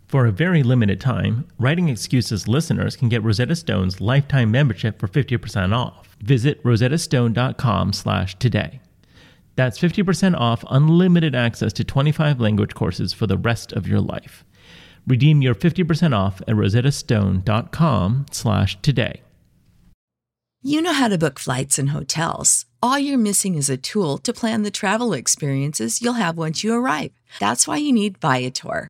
For 0.11 0.25
a 0.25 0.31
very 0.31 0.61
limited 0.61 0.99
time, 0.99 1.47
Writing 1.57 1.87
Excuses 1.87 2.45
listeners 2.45 2.97
can 2.97 3.07
get 3.07 3.23
Rosetta 3.23 3.55
Stone's 3.55 4.01
lifetime 4.01 4.51
membership 4.51 4.99
for 4.99 5.07
50% 5.07 5.73
off. 5.73 6.17
Visit 6.21 6.61
rosettastone.com 6.65 7.93
slash 7.93 8.37
today. 8.37 8.81
That's 9.55 9.79
50% 9.79 10.35
off 10.35 10.65
unlimited 10.69 11.33
access 11.33 11.71
to 11.71 11.85
25 11.85 12.41
language 12.41 12.75
courses 12.75 13.13
for 13.13 13.25
the 13.25 13.37
rest 13.37 13.71
of 13.71 13.87
your 13.87 14.01
life. 14.01 14.43
Redeem 15.07 15.41
your 15.41 15.55
50% 15.55 16.13
off 16.13 16.41
at 16.41 16.55
rosettastone.com 16.55 18.25
slash 18.31 18.81
today. 18.81 19.21
You 20.61 20.81
know 20.81 20.93
how 20.93 21.07
to 21.07 21.17
book 21.17 21.39
flights 21.39 21.79
and 21.79 21.91
hotels. 21.91 22.65
All 22.83 22.99
you're 22.99 23.17
missing 23.17 23.55
is 23.55 23.69
a 23.69 23.77
tool 23.77 24.17
to 24.19 24.33
plan 24.33 24.63
the 24.63 24.71
travel 24.71 25.13
experiences 25.13 26.01
you'll 26.01 26.21
have 26.21 26.37
once 26.37 26.65
you 26.65 26.73
arrive. 26.73 27.13
That's 27.39 27.65
why 27.65 27.77
you 27.77 27.93
need 27.93 28.17
Viator. 28.17 28.89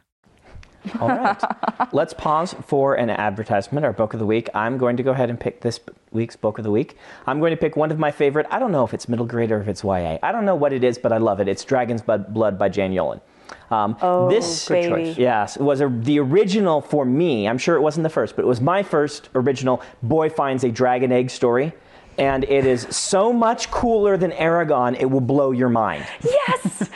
All 0.99 1.07
right. 1.09 1.37
Let's 1.93 2.13
pause 2.13 2.55
for 2.65 2.95
an 2.95 3.09
advertisement, 3.09 3.85
our 3.85 3.93
book 3.93 4.13
of 4.13 4.19
the 4.19 4.25
week. 4.25 4.49
I'm 4.53 4.77
going 4.77 4.97
to 4.97 5.03
go 5.03 5.11
ahead 5.11 5.29
and 5.29 5.39
pick 5.39 5.61
this 5.61 5.79
week's 6.11 6.35
book 6.35 6.57
of 6.57 6.63
the 6.63 6.71
week. 6.71 6.97
I'm 7.27 7.39
going 7.39 7.51
to 7.51 7.57
pick 7.57 7.75
one 7.75 7.91
of 7.91 7.99
my 7.99 8.11
favorite. 8.11 8.47
I 8.49 8.59
don't 8.59 8.71
know 8.71 8.83
if 8.83 8.93
it's 8.93 9.07
middle 9.07 9.25
grade 9.25 9.51
or 9.51 9.61
if 9.61 9.67
it's 9.67 9.83
YA. 9.83 10.17
I 10.23 10.31
don't 10.31 10.45
know 10.45 10.55
what 10.55 10.73
it 10.73 10.83
is, 10.83 10.97
but 10.97 11.11
I 11.11 11.17
love 11.17 11.39
it. 11.39 11.47
It's 11.47 11.63
Dragon's 11.63 12.01
Blood 12.01 12.57
by 12.57 12.69
Jane 12.69 12.91
Yolen. 12.91 13.21
Um, 13.69 13.97
Oh, 14.01 14.29
this 14.29 14.67
baby. 14.67 14.89
choice. 14.89 15.17
Yes, 15.17 15.57
was 15.57 15.81
a, 15.81 15.89
the 15.89 16.19
original 16.19 16.81
for 16.81 17.05
me. 17.05 17.47
I'm 17.47 17.57
sure 17.57 17.75
it 17.75 17.81
wasn't 17.81 18.03
the 18.03 18.09
first, 18.09 18.35
but 18.35 18.43
it 18.43 18.47
was 18.47 18.61
my 18.61 18.81
first 18.83 19.29
original 19.35 19.81
boy 20.03 20.29
finds 20.29 20.63
a 20.63 20.71
dragon 20.71 21.11
egg 21.11 21.29
story. 21.29 21.73
And 22.21 22.43
it 22.43 22.67
is 22.67 22.85
so 22.95 23.33
much 23.33 23.71
cooler 23.71 24.15
than 24.15 24.29
Eragon, 24.33 24.95
it 24.99 25.05
will 25.09 25.21
blow 25.21 25.49
your 25.49 25.69
mind. 25.69 26.05
Yes! 26.23 26.87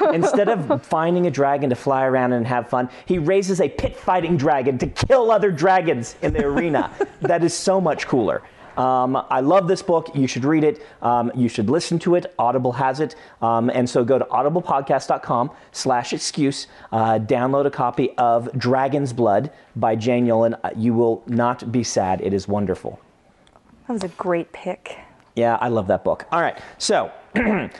Instead 0.14 0.48
of 0.48 0.86
finding 0.86 1.26
a 1.26 1.30
dragon 1.30 1.70
to 1.70 1.74
fly 1.74 2.04
around 2.04 2.34
and 2.34 2.46
have 2.46 2.68
fun, 2.68 2.88
he 3.04 3.18
raises 3.18 3.60
a 3.60 3.68
pit 3.68 3.96
fighting 3.96 4.36
dragon 4.36 4.78
to 4.78 4.86
kill 4.86 5.32
other 5.32 5.50
dragons 5.50 6.14
in 6.22 6.32
the 6.32 6.44
arena. 6.46 6.88
That 7.20 7.42
is 7.42 7.52
so 7.52 7.80
much 7.80 8.06
cooler. 8.06 8.42
Um, 8.76 9.16
I 9.28 9.40
love 9.40 9.66
this 9.66 9.82
book. 9.82 10.14
You 10.14 10.28
should 10.28 10.44
read 10.44 10.62
it. 10.62 10.86
Um, 11.02 11.32
you 11.34 11.48
should 11.48 11.68
listen 11.68 11.98
to 12.00 12.14
it. 12.14 12.32
Audible 12.38 12.72
has 12.72 13.00
it. 13.00 13.16
Um, 13.42 13.70
and 13.70 13.90
so 13.90 14.04
go 14.04 14.18
to 14.20 14.24
audiblepodcast.com 14.24 15.50
slash 15.72 16.12
excuse. 16.12 16.68
Uh, 16.92 17.18
download 17.18 17.66
a 17.66 17.70
copy 17.70 18.10
of 18.16 18.48
Dragon's 18.56 19.12
Blood 19.12 19.50
by 19.74 19.96
Jane 19.96 20.26
Yolen. 20.26 20.58
Uh, 20.62 20.70
You 20.76 20.94
will 20.94 21.24
not 21.26 21.72
be 21.72 21.82
sad. 21.82 22.20
It 22.20 22.32
is 22.32 22.46
wonderful. 22.46 23.00
That 23.90 23.94
was 23.94 24.04
a 24.04 24.14
great 24.14 24.52
pick. 24.52 25.00
Yeah, 25.34 25.56
I 25.60 25.66
love 25.66 25.88
that 25.88 26.04
book. 26.04 26.24
All 26.30 26.40
right. 26.40 26.56
So, 26.78 27.10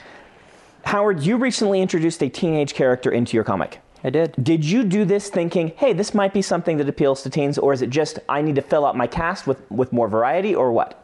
Howard, 0.85 1.23
you 1.23 1.37
recently 1.37 1.81
introduced 1.81 2.21
a 2.25 2.29
teenage 2.29 2.75
character 2.75 3.13
into 3.13 3.37
your 3.37 3.45
comic. 3.45 3.79
I 4.03 4.11
did. 4.11 4.35
Did 4.43 4.65
you 4.65 4.83
do 4.83 5.05
this 5.05 5.31
thinking, 5.31 5.69
hey, 5.77 5.93
this 5.93 6.13
might 6.13 6.35
be 6.35 6.43
something 6.43 6.79
that 6.79 6.89
appeals 6.89 7.23
to 7.23 7.31
teens, 7.31 7.59
or 7.59 7.73
is 7.73 7.81
it 7.81 7.91
just 7.91 8.19
I 8.29 8.43
need 8.43 8.57
to 8.57 8.61
fill 8.61 8.85
out 8.85 8.97
my 8.97 9.07
cast 9.07 9.47
with, 9.47 9.63
with 9.71 9.93
more 9.93 10.09
variety, 10.09 10.53
or 10.53 10.73
what? 10.73 11.01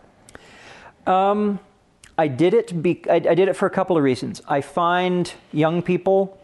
Um, 1.07 1.61
I 2.19 2.27
did 2.27 2.53
it. 2.53 2.83
Be, 2.83 3.01
I, 3.09 3.15
I 3.15 3.35
did 3.37 3.47
it 3.47 3.55
for 3.55 3.67
a 3.67 3.71
couple 3.71 3.97
of 3.97 4.03
reasons. 4.03 4.43
I 4.49 4.61
find 4.61 5.33
young 5.53 5.83
people 5.83 6.37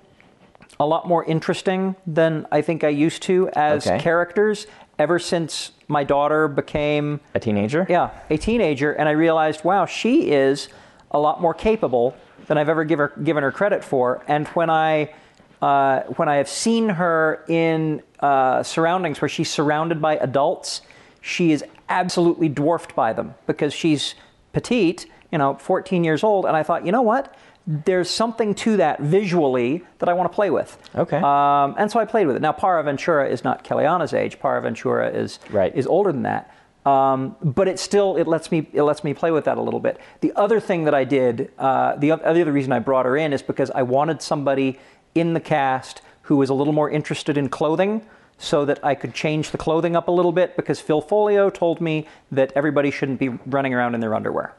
a 0.79 0.87
lot 0.87 1.09
more 1.09 1.25
interesting 1.25 1.97
than 2.07 2.47
I 2.53 2.63
think 2.63 2.85
I 2.85 2.89
used 2.91 3.23
to 3.25 3.49
as 3.55 3.89
Okay. 3.89 3.99
characters. 3.99 4.69
Ever 4.99 5.19
since 5.19 5.73
my 5.89 6.05
daughter 6.05 6.49
became 6.49 7.21
A 7.35 7.41
teenager? 7.41 7.87
yeah 7.89 8.11
a 8.31 8.37
teenager, 8.37 8.93
and 8.93 9.09
I 9.09 9.13
realized, 9.13 9.65
wow, 9.65 9.87
she 9.87 10.31
is 10.31 10.69
a 11.11 11.19
lot 11.19 11.41
more 11.41 11.55
capable 11.55 12.15
than 12.47 12.59
I've 12.59 12.69
ever 12.69 12.85
give 12.85 12.99
her, 12.99 13.13
given 13.23 13.43
her 13.43 13.53
credit 13.53 13.83
for. 13.85 14.23
And 14.29 14.49
when 14.49 14.71
I 14.71 15.13
uh, 15.61 16.03
when 16.17 16.29
I 16.29 16.37
have 16.37 16.49
seen 16.49 16.89
her 16.89 17.45
in 17.49 18.03
uh, 18.21 18.63
surroundings 18.65 19.21
where 19.21 19.29
she's 19.29 19.49
surrounded 19.51 20.03
by 20.03 20.17
adults, 20.17 20.83
she 21.21 21.53
is 21.53 21.65
absolutely 21.89 22.49
dwarfed 22.49 22.95
by 22.97 23.13
them 23.13 23.35
because 23.47 23.73
she's 23.73 24.15
petite, 24.53 25.07
you 25.31 25.39
know, 25.39 25.55
14 25.55 26.03
years 26.03 26.25
old. 26.25 26.47
And 26.47 26.57
I 26.57 26.63
thought, 26.65 26.85
you 26.85 26.91
know 26.91 27.03
what? 27.03 27.35
There's 27.67 28.11
something 28.11 28.55
to 28.57 28.77
that 28.79 29.01
visually 29.01 29.85
that 29.99 30.09
I 30.09 30.15
want 30.15 30.31
to 30.31 30.35
play 30.35 30.51
with. 30.51 30.77
Okay. 30.97 31.19
Um, 31.19 31.75
and 31.79 31.91
so 31.91 32.01
I 32.01 32.05
played 32.05 32.27
with 32.27 32.35
it. 32.37 32.43
Now, 32.43 32.53
Para 32.53 32.83
Ventura 32.83 33.29
is 33.29 33.45
not 33.45 33.63
Kellyanna's 33.65 34.13
age. 34.13 34.41
Para 34.41 34.61
Ventura 34.61 35.09
is 35.11 35.39
Right. 35.51 35.73
is 35.75 35.87
older 35.87 36.11
than 36.13 36.23
that. 36.23 36.53
Um, 36.85 37.37
but 37.41 37.69
it 37.69 37.79
still 37.79 38.17
it 38.17 38.27
lets 38.27 38.51
me 38.51 38.67
it 38.73 38.83
lets 38.83 39.05
me 39.05 39.15
play 39.15 39.31
with 39.31 39.45
that 39.45 39.57
a 39.57 39.63
little 39.63 39.79
bit. 39.79 40.01
The 40.21 40.33
other 40.35 40.59
thing 40.59 40.83
that 40.85 40.95
I 40.95 41.05
did, 41.05 41.53
uh, 41.57 41.95
the 41.95 42.09
the 42.09 42.17
other 42.43 42.51
reason 42.51 42.73
I 42.73 42.81
brought 42.81 43.07
her 43.07 43.17
in 43.17 43.33
is 43.33 43.41
because 43.43 43.71
I 43.71 43.83
wanted 43.83 44.21
somebody 44.21 44.81
in 45.15 45.33
the 45.35 45.41
cast 45.41 46.03
who 46.23 46.37
was 46.37 46.51
a 46.51 46.55
little 46.55 46.73
more 46.73 46.91
interested 46.91 47.39
in 47.39 47.49
clothing, 47.49 48.05
so 48.39 48.65
that 48.65 48.81
I 48.85 48.97
could 48.97 49.15
change 49.15 49.53
the 49.53 49.59
clothing 49.59 49.95
up 49.95 50.09
a 50.09 50.11
little 50.11 50.33
bit. 50.33 50.57
Because 50.57 50.81
Phil 50.81 51.01
Foglio 51.01 51.55
told 51.55 51.81
me 51.81 52.09
that 52.33 52.53
everybody 52.57 52.91
shouldn't 52.91 53.21
be 53.21 53.29
running 53.47 53.73
around 53.75 53.95
in 53.95 54.01
their 54.01 54.15
underwear. 54.17 54.55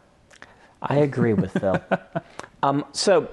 I 0.81 0.95
agree 0.97 1.33
with 1.33 1.51
Phil. 1.59 1.81
um, 2.63 2.85
so, 2.93 3.27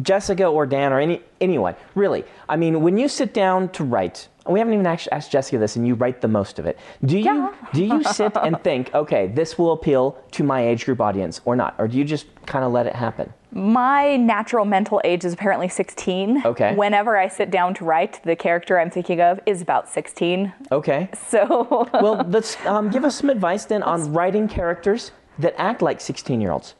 Jessica 0.00 0.46
or 0.46 0.64
Dan 0.64 0.92
or 0.92 1.00
any 1.00 1.20
anyone, 1.40 1.74
really. 1.94 2.24
I 2.48 2.56
mean, 2.56 2.80
when 2.80 2.96
you 2.96 3.08
sit 3.08 3.34
down 3.34 3.68
to 3.70 3.84
write, 3.84 4.28
we 4.48 4.58
haven't 4.58 4.74
even 4.74 4.86
actually 4.86 5.12
asked 5.12 5.30
Jessica 5.30 5.58
this, 5.58 5.76
and 5.76 5.86
you 5.86 5.94
write 5.94 6.20
the 6.20 6.28
most 6.28 6.58
of 6.58 6.64
it. 6.66 6.78
Do 7.04 7.18
you 7.18 7.24
Yeah. 7.24 7.52
do 7.74 7.84
you 7.84 8.02
sit 8.04 8.32
and 8.36 8.58
think, 8.64 8.94
okay, 8.94 9.26
this 9.26 9.58
will 9.58 9.72
appeal 9.72 10.16
to 10.32 10.44
my 10.44 10.66
age 10.66 10.86
group 10.86 11.00
audience, 11.00 11.40
or 11.44 11.56
not, 11.56 11.74
or 11.78 11.88
do 11.88 11.98
you 11.98 12.04
just 12.04 12.26
kind 12.46 12.64
of 12.64 12.72
let 12.72 12.86
it 12.86 12.94
happen? 12.94 13.32
My 13.54 14.16
natural 14.16 14.64
mental 14.64 14.98
age 15.04 15.26
is 15.26 15.34
apparently 15.34 15.68
16. 15.68 16.42
Okay. 16.46 16.74
Whenever 16.74 17.18
I 17.18 17.28
sit 17.28 17.50
down 17.50 17.74
to 17.74 17.84
write, 17.84 18.22
the 18.24 18.34
character 18.34 18.78
I'm 18.80 18.88
thinking 18.90 19.20
of 19.20 19.40
is 19.44 19.60
about 19.60 19.90
16. 19.90 20.50
Okay. 20.72 21.10
So 21.28 21.86
Well, 21.92 22.24
let's 22.28 22.56
um, 22.66 22.88
give 22.88 23.04
us 23.04 23.16
some 23.16 23.28
advice 23.28 23.66
then 23.66 23.82
on 23.82 24.10
writing 24.14 24.48
characters 24.48 25.12
that 25.38 25.54
act 25.58 25.82
like 25.82 26.00
16 26.00 26.40
year 26.40 26.50
olds. 26.50 26.74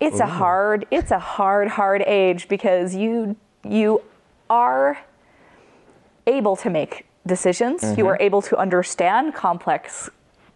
It's 0.00 0.20
a 0.20 0.26
hard 0.26 0.86
it's 0.90 1.10
a 1.10 1.18
hard 1.18 1.68
hard 1.68 2.02
age 2.02 2.48
because 2.48 2.94
you 2.94 3.36
you 3.64 4.02
are 4.50 4.98
able 6.26 6.56
to 6.56 6.70
make 6.70 7.06
decisions. 7.26 7.82
You 7.96 8.06
are 8.08 8.16
able 8.20 8.42
to 8.42 8.56
understand 8.56 9.34
complex 9.34 10.10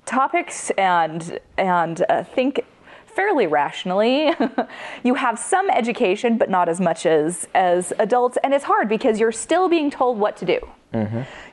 topics 0.04 0.70
and 0.70 1.38
and 1.56 2.04
uh, 2.08 2.24
think 2.24 2.60
fairly 3.06 3.46
rationally. 3.46 4.32
You 5.02 5.14
have 5.14 5.38
some 5.38 5.70
education 5.70 6.36
but 6.38 6.50
not 6.50 6.68
as 6.68 6.80
much 6.80 7.06
as 7.06 7.48
as 7.54 7.92
adults 7.98 8.36
and 8.44 8.52
it's 8.52 8.64
hard 8.64 8.88
because 8.88 9.18
you're 9.18 9.32
still 9.32 9.68
being 9.68 9.90
told 9.90 10.18
what 10.18 10.36
to 10.38 10.44
do. 10.44 10.60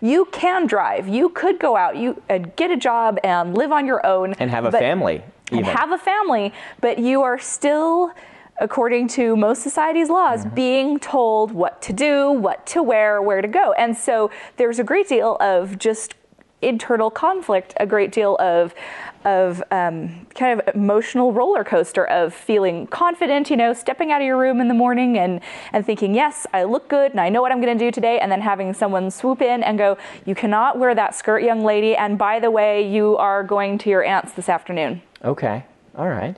You 0.02 0.26
can 0.32 0.66
drive. 0.68 1.08
You 1.08 1.30
could 1.30 1.60
go 1.60 1.76
out 1.78 1.96
you 1.96 2.22
and 2.28 2.56
get 2.56 2.72
a 2.72 2.78
job 2.78 3.20
and 3.24 3.56
live 3.56 3.72
on 3.72 3.86
your 3.86 4.06
own 4.06 4.34
And 4.40 4.50
have 4.52 4.66
a 4.66 4.72
family, 4.72 5.24
and 5.52 5.62
even. 5.62 5.76
have 5.76 5.92
a 5.92 5.98
family, 5.98 6.54
but 6.82 7.00
you 7.00 7.22
are 7.22 7.40
still, 7.40 8.12
according 8.60 9.08
to 9.08 9.36
most 9.36 9.62
society's 9.64 10.10
laws, 10.10 10.46
Mm-hmm. 10.46 10.56
being 10.56 11.00
told 11.00 11.52
what 11.52 11.82
to 11.84 11.94
do, 11.94 12.32
what 12.32 12.66
to 12.68 12.84
wear, 12.84 13.22
where 13.22 13.42
to 13.42 13.48
go. 13.48 13.74
And 13.74 13.96
so 13.98 14.30
there's 14.58 14.80
a 14.80 14.84
great 14.84 15.08
deal 15.08 15.38
of 15.40 15.78
just 15.78 16.16
internal 16.62 17.12
conflict, 17.12 17.76
a 17.80 17.86
great 17.86 18.12
deal 18.12 18.36
of 18.40 18.74
of 19.26 19.62
um, 19.72 20.26
kind 20.36 20.60
of 20.60 20.74
emotional 20.74 21.34
roller 21.34 21.64
coaster 21.64 22.06
of 22.08 22.34
feeling 22.34 22.88
confident, 22.88 23.50
you 23.50 23.58
know, 23.58 23.74
stepping 23.74 24.12
out 24.12 24.22
of 24.22 24.26
your 24.26 24.38
room 24.38 24.62
in 24.62 24.68
the 24.68 24.74
morning 24.74 25.18
and 25.20 25.42
and 25.74 25.86
thinking, 25.86 26.16
yes, 26.16 26.48
I 26.54 26.64
look 26.64 26.88
good 26.88 27.12
and 27.12 27.20
I 27.20 27.30
know 27.30 27.42
what 27.42 27.52
I'm 27.52 27.62
going 27.62 27.78
to 27.78 27.86
do 27.86 27.92
today, 27.92 28.20
and 28.20 28.32
then 28.32 28.42
having 28.42 28.74
someone 28.74 29.12
swoop 29.12 29.42
in 29.42 29.62
and 29.64 29.78
go, 29.78 29.98
you 30.26 30.34
cannot 30.34 30.80
wear 30.80 30.96
that 30.96 31.14
skirt, 31.14 31.44
young 31.44 31.64
lady, 31.64 31.96
and 31.96 32.18
by 32.18 32.40
the 32.40 32.50
way, 32.50 32.90
you 32.90 33.18
are 33.18 33.44
going 33.44 33.78
to 33.80 33.90
your 33.90 34.04
aunt's 34.04 34.32
this 34.32 34.50
afternoon. 34.50 35.02
Okay. 35.24 35.64
All 35.96 36.08
right. 36.08 36.36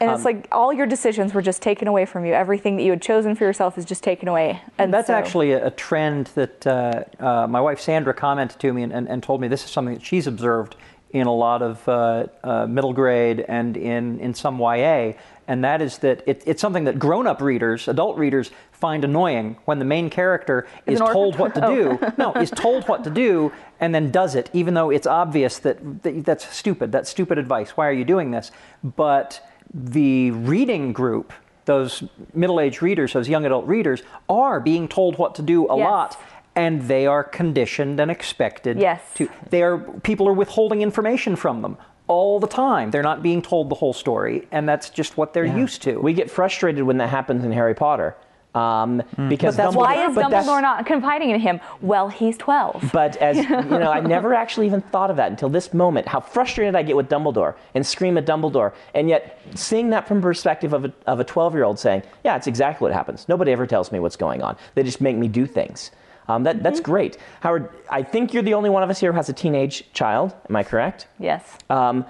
And 0.00 0.08
Um, 0.08 0.16
it's 0.16 0.24
like 0.24 0.48
all 0.50 0.72
your 0.72 0.86
decisions 0.86 1.34
were 1.34 1.42
just 1.42 1.60
taken 1.60 1.86
away 1.86 2.06
from 2.06 2.24
you. 2.24 2.32
Everything 2.32 2.76
that 2.76 2.82
you 2.84 2.90
had 2.90 3.02
chosen 3.02 3.34
for 3.34 3.44
yourself 3.44 3.76
is 3.76 3.84
just 3.84 4.02
taken 4.02 4.28
away. 4.28 4.60
And 4.78 4.92
That's 4.94 5.08
so- 5.08 5.14
actually 5.14 5.52
a, 5.52 5.66
a 5.66 5.70
trend 5.70 6.28
that 6.34 6.66
uh, 6.66 7.04
uh, 7.18 7.46
my 7.46 7.60
wife 7.60 7.80
Sandra 7.80 8.14
commented 8.14 8.58
to 8.60 8.72
me 8.72 8.82
and, 8.82 8.92
and, 8.92 9.08
and 9.08 9.22
told 9.22 9.40
me 9.42 9.48
this 9.48 9.62
is 9.64 9.70
something 9.70 9.94
that 9.94 10.02
she's 10.04 10.26
observed 10.26 10.76
in 11.10 11.26
a 11.26 11.34
lot 11.34 11.60
of 11.60 11.86
uh, 11.88 12.26
uh, 12.44 12.66
middle 12.66 12.92
grade 12.94 13.44
and 13.48 13.76
in, 13.76 14.18
in 14.20 14.32
some 14.32 14.58
YA, 14.58 15.12
and 15.50 15.64
that 15.64 15.82
is 15.82 15.98
that 15.98 16.22
it, 16.28 16.44
it's 16.46 16.60
something 16.60 16.84
that 16.84 16.96
grown 16.96 17.26
up 17.26 17.42
readers, 17.42 17.88
adult 17.88 18.16
readers, 18.16 18.52
find 18.70 19.04
annoying 19.04 19.56
when 19.64 19.80
the 19.80 19.84
main 19.84 20.08
character 20.08 20.64
Is 20.86 21.00
is 21.00 21.00
told 21.00 21.40
what 21.40 21.56
to 21.56 21.60
do. 21.60 21.98
no, 22.18 22.32
is 22.34 22.52
told 22.52 22.84
what 22.86 23.02
to 23.02 23.10
do 23.10 23.50
and 23.80 23.92
then 23.92 24.12
does 24.12 24.36
it, 24.36 24.48
even 24.52 24.74
though 24.74 24.90
it's 24.90 25.08
obvious 25.08 25.58
that, 25.58 26.04
that 26.04 26.24
that's 26.24 26.48
stupid. 26.54 26.92
That's 26.92 27.10
stupid 27.10 27.36
advice. 27.36 27.70
Why 27.70 27.88
are 27.88 27.92
you 27.92 28.04
doing 28.04 28.30
this? 28.30 28.52
But 28.84 29.44
the 29.74 30.30
reading 30.30 30.92
group, 30.92 31.32
those 31.64 32.04
middle 32.32 32.60
aged 32.60 32.80
readers, 32.80 33.12
those 33.14 33.28
young 33.28 33.44
adult 33.44 33.66
readers, 33.66 34.04
are 34.28 34.60
being 34.60 34.86
told 34.86 35.18
what 35.18 35.34
to 35.34 35.42
do 35.42 35.66
a 35.66 35.76
Yes. 35.76 35.84
lot. 35.84 36.20
And 36.54 36.82
they 36.82 37.06
are 37.08 37.24
conditioned 37.24 37.98
and 37.98 38.08
expected 38.08 38.78
Yes. 38.78 39.00
to. 39.14 39.28
They 39.50 39.64
are 39.64 39.78
people 39.78 40.28
are 40.28 40.32
withholding 40.32 40.80
information 40.80 41.34
from 41.34 41.62
them 41.62 41.76
all 42.10 42.40
the 42.40 42.46
time. 42.48 42.90
They're 42.90 43.04
not 43.04 43.22
being 43.22 43.40
told 43.40 43.68
the 43.68 43.76
whole 43.76 43.92
story, 43.92 44.48
and 44.50 44.68
that's 44.68 44.90
just 44.90 45.16
what 45.16 45.32
they're 45.32 45.44
used 45.44 45.82
to. 45.82 45.96
We 45.98 46.12
get 46.12 46.28
frustrated 46.28 46.82
when 46.82 46.98
that 46.98 47.08
happens 47.08 47.44
in 47.44 47.52
Harry 47.52 47.74
Potter. 47.74 48.16
Um, 48.52 49.04
because 49.28 49.56
But 49.56 49.62
that's 49.62 49.76
Dumbledore, 49.76 49.78
Why 49.78 50.08
is 50.08 50.16
Dumbledore 50.16 50.60
not 50.60 50.84
confiding 50.84 51.30
in 51.30 51.38
him? 51.38 51.60
Well, 51.80 52.08
he's 52.08 52.36
12. 52.36 52.90
But 52.92 53.16
as 53.18 53.36
you 53.48 53.48
know, 53.48 53.92
I 53.92 54.00
never 54.00 54.34
actually 54.34 54.66
even 54.66 54.80
thought 54.80 55.08
of 55.08 55.16
that 55.18 55.30
until 55.30 55.48
this 55.48 55.72
moment. 55.72 56.08
How 56.08 56.18
frustrated 56.18 56.74
I 56.74 56.82
get 56.82 56.96
with 56.96 57.08
Dumbledore 57.08 57.54
and 57.76 57.86
scream 57.86 58.18
at 58.18 58.26
Dumbledore, 58.26 58.72
and 58.92 59.08
yet 59.08 59.40
seeing 59.54 59.90
that 59.90 60.08
from 60.08 60.20
perspective 60.20 60.72
of 60.72 60.86
a, 60.86 60.92
of 61.06 61.20
a 61.20 61.24
12-year-old 61.24 61.78
saying, 61.78 62.02
"Yeah, 62.24 62.34
it's 62.34 62.48
exactly 62.48 62.86
what 62.86 62.92
happens. 62.92 63.28
Nobody 63.28 63.52
ever 63.52 63.68
tells 63.68 63.92
me 63.92 64.00
what's 64.00 64.16
going 64.16 64.42
on. 64.42 64.56
They 64.74 64.82
just 64.82 65.00
make 65.00 65.16
me 65.16 65.28
do 65.28 65.46
things." 65.46 65.92
Um, 66.30 66.44
that, 66.44 66.62
That's 66.62 66.80
great, 66.80 67.16
Howard. 67.40 67.68
I 67.90 68.02
think 68.02 68.32
you're 68.32 68.42
the 68.44 68.54
only 68.54 68.70
one 68.70 68.82
of 68.82 68.90
us 68.90 69.00
here 69.00 69.10
who 69.12 69.16
has 69.16 69.28
a 69.28 69.32
teenage 69.32 69.92
child. 69.92 70.34
Am 70.48 70.54
I 70.56 70.62
correct? 70.62 71.08
yes. 71.18 71.58
Um, 71.68 72.04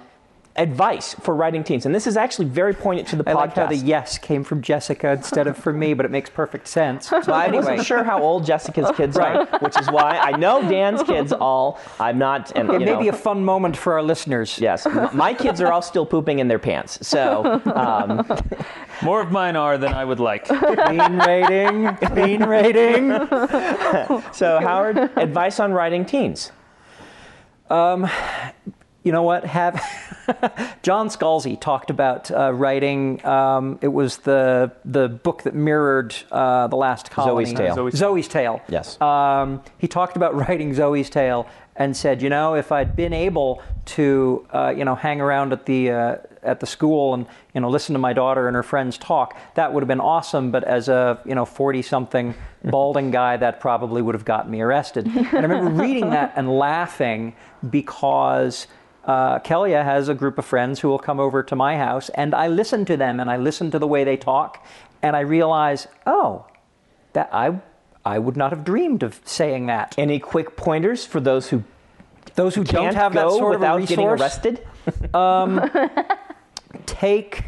advice 0.57 1.13
for 1.15 1.33
writing 1.35 1.63
teens, 1.63 1.85
and 1.85 1.95
this 1.95 2.05
is 2.05 2.17
actually 2.17 2.45
very 2.45 2.73
poignant 2.73 3.07
to 3.09 3.15
the 3.15 3.23
I 3.29 3.33
podcast. 3.33 3.35
like 3.35 3.53
how 3.55 3.65
the 3.67 3.75
yes 3.77 4.17
came 4.17 4.43
from 4.43 4.61
Jessica 4.61 5.11
instead 5.11 5.47
of 5.47 5.57
from 5.57 5.79
me, 5.79 5.93
but 5.93 6.05
it 6.05 6.11
makes 6.11 6.29
perfect 6.29 6.67
sense. 6.67 7.09
So 7.21 7.21
So 7.21 7.33
I 7.33 7.45
anyway, 7.45 7.57
wasn't 7.63 7.85
sure 7.85 8.03
how 8.03 8.21
old 8.21 8.45
Jessica's 8.45 8.91
kids 8.97 9.17
are, 9.17 9.45
which 9.59 9.79
is 9.79 9.87
why 9.91 10.17
I 10.17 10.31
know 10.37 10.61
Dan's 10.67 11.03
kids 11.03 11.31
all. 11.31 11.79
I'm 11.99 12.17
not, 12.17 12.51
and 12.57 12.69
it 12.69 12.73
you 12.73 12.79
may 12.79 12.85
know, 12.93 12.99
be 12.99 13.07
a 13.09 13.13
fun 13.13 13.43
moment 13.45 13.77
for 13.77 13.93
our 13.93 14.03
listeners. 14.03 14.57
Yes, 14.59 14.85
my 15.13 15.33
kids 15.33 15.61
are 15.61 15.71
all 15.71 15.81
still 15.81 16.05
pooping 16.05 16.39
in 16.39 16.47
their 16.47 16.59
pants. 16.59 17.05
So, 17.07 17.61
um, 17.75 18.25
More 19.03 19.21
of 19.21 19.31
mine 19.31 19.55
are 19.55 19.77
than 19.77 19.93
I 19.93 20.03
would 20.05 20.19
like. 20.19 20.47
Bean 20.47 21.17
rating, 21.19 21.97
bean 22.13 22.43
rating. 22.43 23.09
so 24.31 24.59
Howard, 24.59 24.97
advice 25.17 25.59
on 25.59 25.71
writing 25.73 26.05
teens. 26.05 26.51
You 29.03 29.11
know 29.11 29.23
what? 29.23 29.45
Have 29.45 29.75
John 30.83 31.09
Scalzi 31.09 31.59
talked 31.59 31.89
about 31.89 32.29
uh, 32.31 32.53
writing. 32.53 33.23
Um, 33.25 33.79
it 33.81 33.87
was 33.87 34.17
the 34.17 34.71
the 34.85 35.09
book 35.09 35.43
that 35.43 35.55
mirrored 35.55 36.15
uh, 36.31 36.67
the 36.67 36.75
Last 36.75 37.09
Colony. 37.09 37.45
Zoe's 37.45 37.57
Tale. 37.57 37.75
Zoe's- 37.75 37.95
Zoe's 37.95 38.27
Tale. 38.27 38.61
Yes. 38.69 38.99
Um, 39.01 39.61
he 39.77 39.87
talked 39.87 40.15
about 40.17 40.35
writing 40.35 40.73
Zoe's 40.73 41.09
Tale 41.09 41.47
and 41.75 41.95
said, 41.97 42.21
you 42.21 42.29
know, 42.29 42.53
if 42.55 42.71
I'd 42.71 42.95
been 42.95 43.13
able 43.13 43.61
to, 43.85 44.45
uh, 44.53 44.73
you 44.75 44.85
know, 44.85 44.93
hang 44.93 45.21
around 45.21 45.53
at 45.53 45.65
the 45.65 45.91
uh, 45.91 46.15
at 46.43 46.59
the 46.59 46.65
school 46.67 47.13
and 47.13 47.25
you 47.53 47.61
know 47.61 47.69
listen 47.69 47.93
to 47.93 47.99
my 47.99 48.13
daughter 48.13 48.47
and 48.47 48.55
her 48.55 48.63
friends 48.63 48.97
talk, 48.99 49.35
that 49.55 49.73
would 49.73 49.81
have 49.81 49.87
been 49.87 49.99
awesome. 50.01 50.51
But 50.51 50.63
as 50.63 50.89
a 50.89 51.19
you 51.25 51.33
know 51.33 51.45
forty 51.45 51.81
something 51.81 52.35
balding 52.63 53.09
guy, 53.21 53.37
that 53.37 53.59
probably 53.59 54.01
would 54.03 54.13
have 54.15 54.25
gotten 54.25 54.51
me 54.51 54.61
arrested. 54.61 55.07
And 55.07 55.27
I 55.33 55.41
remember 55.41 55.71
reading 55.83 56.09
that 56.17 56.33
and 56.35 56.55
laughing 56.59 57.35
because. 57.67 58.67
Uh, 59.05 59.39
Kelia 59.39 59.83
has 59.83 60.09
a 60.09 60.13
group 60.13 60.37
of 60.37 60.45
friends 60.45 60.79
who 60.79 60.87
will 60.87 60.99
come 60.99 61.19
over 61.19 61.41
to 61.43 61.55
my 61.55 61.77
house, 61.77 62.09
and 62.09 62.35
I 62.35 62.47
listen 62.47 62.85
to 62.85 62.97
them, 62.97 63.19
and 63.19 63.29
I 63.31 63.37
listen 63.37 63.71
to 63.71 63.79
the 63.79 63.87
way 63.87 64.03
they 64.03 64.17
talk, 64.17 64.65
and 65.01 65.15
I 65.15 65.21
realize, 65.21 65.87
oh, 66.05 66.45
that 67.13 67.29
I 67.31 67.59
I 68.03 68.17
would 68.17 68.35
not 68.35 68.51
have 68.51 68.63
dreamed 68.63 69.03
of 69.03 69.21
saying 69.25 69.67
that. 69.67 69.95
Any 69.97 70.19
quick 70.19 70.55
pointers 70.55 71.05
for 71.05 71.19
those 71.19 71.49
who 71.49 71.63
Those 72.35 72.55
who 72.55 72.63
don't 72.63 72.95
have 72.95 73.13
that 73.13 73.29
sort 73.29 73.55
of 73.55 73.61
without 73.61 73.79
getting 73.81 74.07
resource, 74.07 74.21
arrested? 74.21 74.67
take 76.85 77.43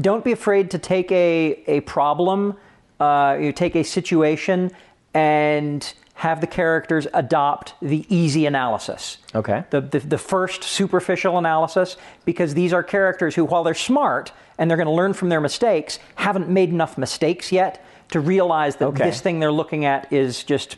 don't 0.00 0.24
be 0.24 0.32
afraid 0.32 0.70
to 0.70 0.78
take 0.78 1.12
a 1.12 1.62
a 1.66 1.80
problem 1.80 2.56
uh, 2.98 3.36
you 3.40 3.52
take 3.52 3.76
a 3.76 3.82
situation 3.82 4.70
and 5.14 5.94
have 6.16 6.40
the 6.40 6.46
characters 6.46 7.06
adopt 7.14 7.74
the 7.80 8.04
easy 8.08 8.46
analysis 8.46 9.18
Okay. 9.34 9.64
the, 9.70 9.80
the, 9.82 9.98
the 10.00 10.18
first 10.18 10.64
superficial 10.64 11.36
analysis 11.38 11.96
because 12.24 12.54
these 12.54 12.72
are 12.72 12.82
characters 12.82 13.34
who 13.34 13.44
while 13.44 13.62
they're 13.64 13.74
smart 13.74 14.32
and 14.58 14.70
they're 14.70 14.78
going 14.78 14.86
to 14.88 14.92
learn 14.92 15.12
from 15.12 15.28
their 15.28 15.40
mistakes 15.42 15.98
haven't 16.14 16.48
made 16.48 16.70
enough 16.70 16.96
mistakes 16.96 17.52
yet 17.52 17.84
to 18.10 18.20
realize 18.20 18.76
that 18.76 18.86
Okay. 18.86 19.04
this 19.04 19.20
thing 19.20 19.40
they're 19.40 19.52
looking 19.52 19.84
at 19.84 20.10
is 20.12 20.42
just 20.44 20.76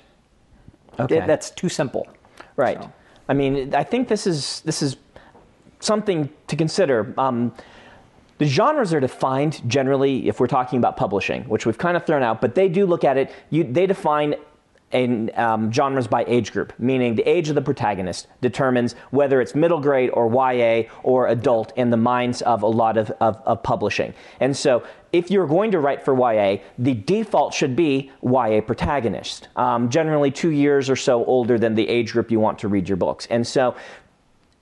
Okay. 0.99 1.25
that's 1.27 1.51
too 1.51 1.69
simple 1.69 2.07
Right. 2.57 2.83
So. 2.83 2.93
I 3.29 3.35
mean, 3.35 3.73
I 3.75 3.85
think 3.85 4.09
this 4.09 4.27
is 4.27 4.63
this 4.65 4.83
is 4.83 4.97
something 5.81 6.29
to 6.49 6.57
consider. 6.57 7.15
Um, 7.17 7.53
the 8.39 8.47
genres 8.47 8.93
are 8.93 8.99
defined 9.01 9.61
generally 9.71 10.29
if 10.29 10.41
we're 10.41 10.47
talking 10.49 10.79
about 10.79 10.97
publishing, 10.97 11.43
which 11.45 11.67
we've 11.67 11.79
kind 11.79 11.97
of 11.97 12.05
thrown 12.07 12.23
out, 12.25 12.41
but 12.41 12.55
they 12.57 12.69
do 12.69 12.87
look 12.87 13.05
at 13.05 13.17
it. 13.17 13.31
You, 13.51 13.63
they 13.65 13.87
define 13.87 14.35
in 14.93 15.31
um, 15.35 15.71
genres 15.73 16.07
by 16.07 16.25
age 16.27 16.53
group, 16.53 16.73
meaning 16.79 17.15
the 17.15 17.29
age 17.29 17.49
of 17.49 17.55
the 17.55 17.63
protagonist 17.63 18.27
determines 18.41 18.95
whether 19.11 19.41
it's 19.41 19.55
middle 19.55 19.81
grade 19.81 20.11
or 20.11 20.29
YA 20.29 20.85
or 21.03 21.29
adult 21.29 21.77
in 21.77 21.91
the 21.91 21.97
minds 21.97 22.41
of 22.43 22.63
a 22.63 22.67
lot 22.67 22.97
of, 22.97 23.11
of, 23.21 23.37
of 23.45 23.63
publishing. 23.63 24.15
And 24.41 24.57
so, 24.57 24.83
if 25.13 25.31
you're 25.31 25.47
going 25.47 25.71
to 25.71 25.79
write 25.79 26.05
for 26.05 26.15
YA, 26.15 26.59
the 26.79 26.95
default 26.95 27.55
should 27.55 27.75
be 27.75 28.11
YA 28.23 28.61
protagonist, 28.61 29.49
um, 29.57 29.89
generally 29.89 30.31
two 30.31 30.51
years 30.51 30.91
or 30.91 30.97
so 30.97 31.25
older 31.25 31.59
than 31.59 31.75
the 31.75 31.89
age 31.89 32.13
group 32.13 32.31
you 32.31 32.41
want 32.41 32.59
to 32.59 32.69
read 32.69 32.89
your 32.89 32.97
books. 32.97 33.27
And 33.31 33.47
so, 33.47 33.75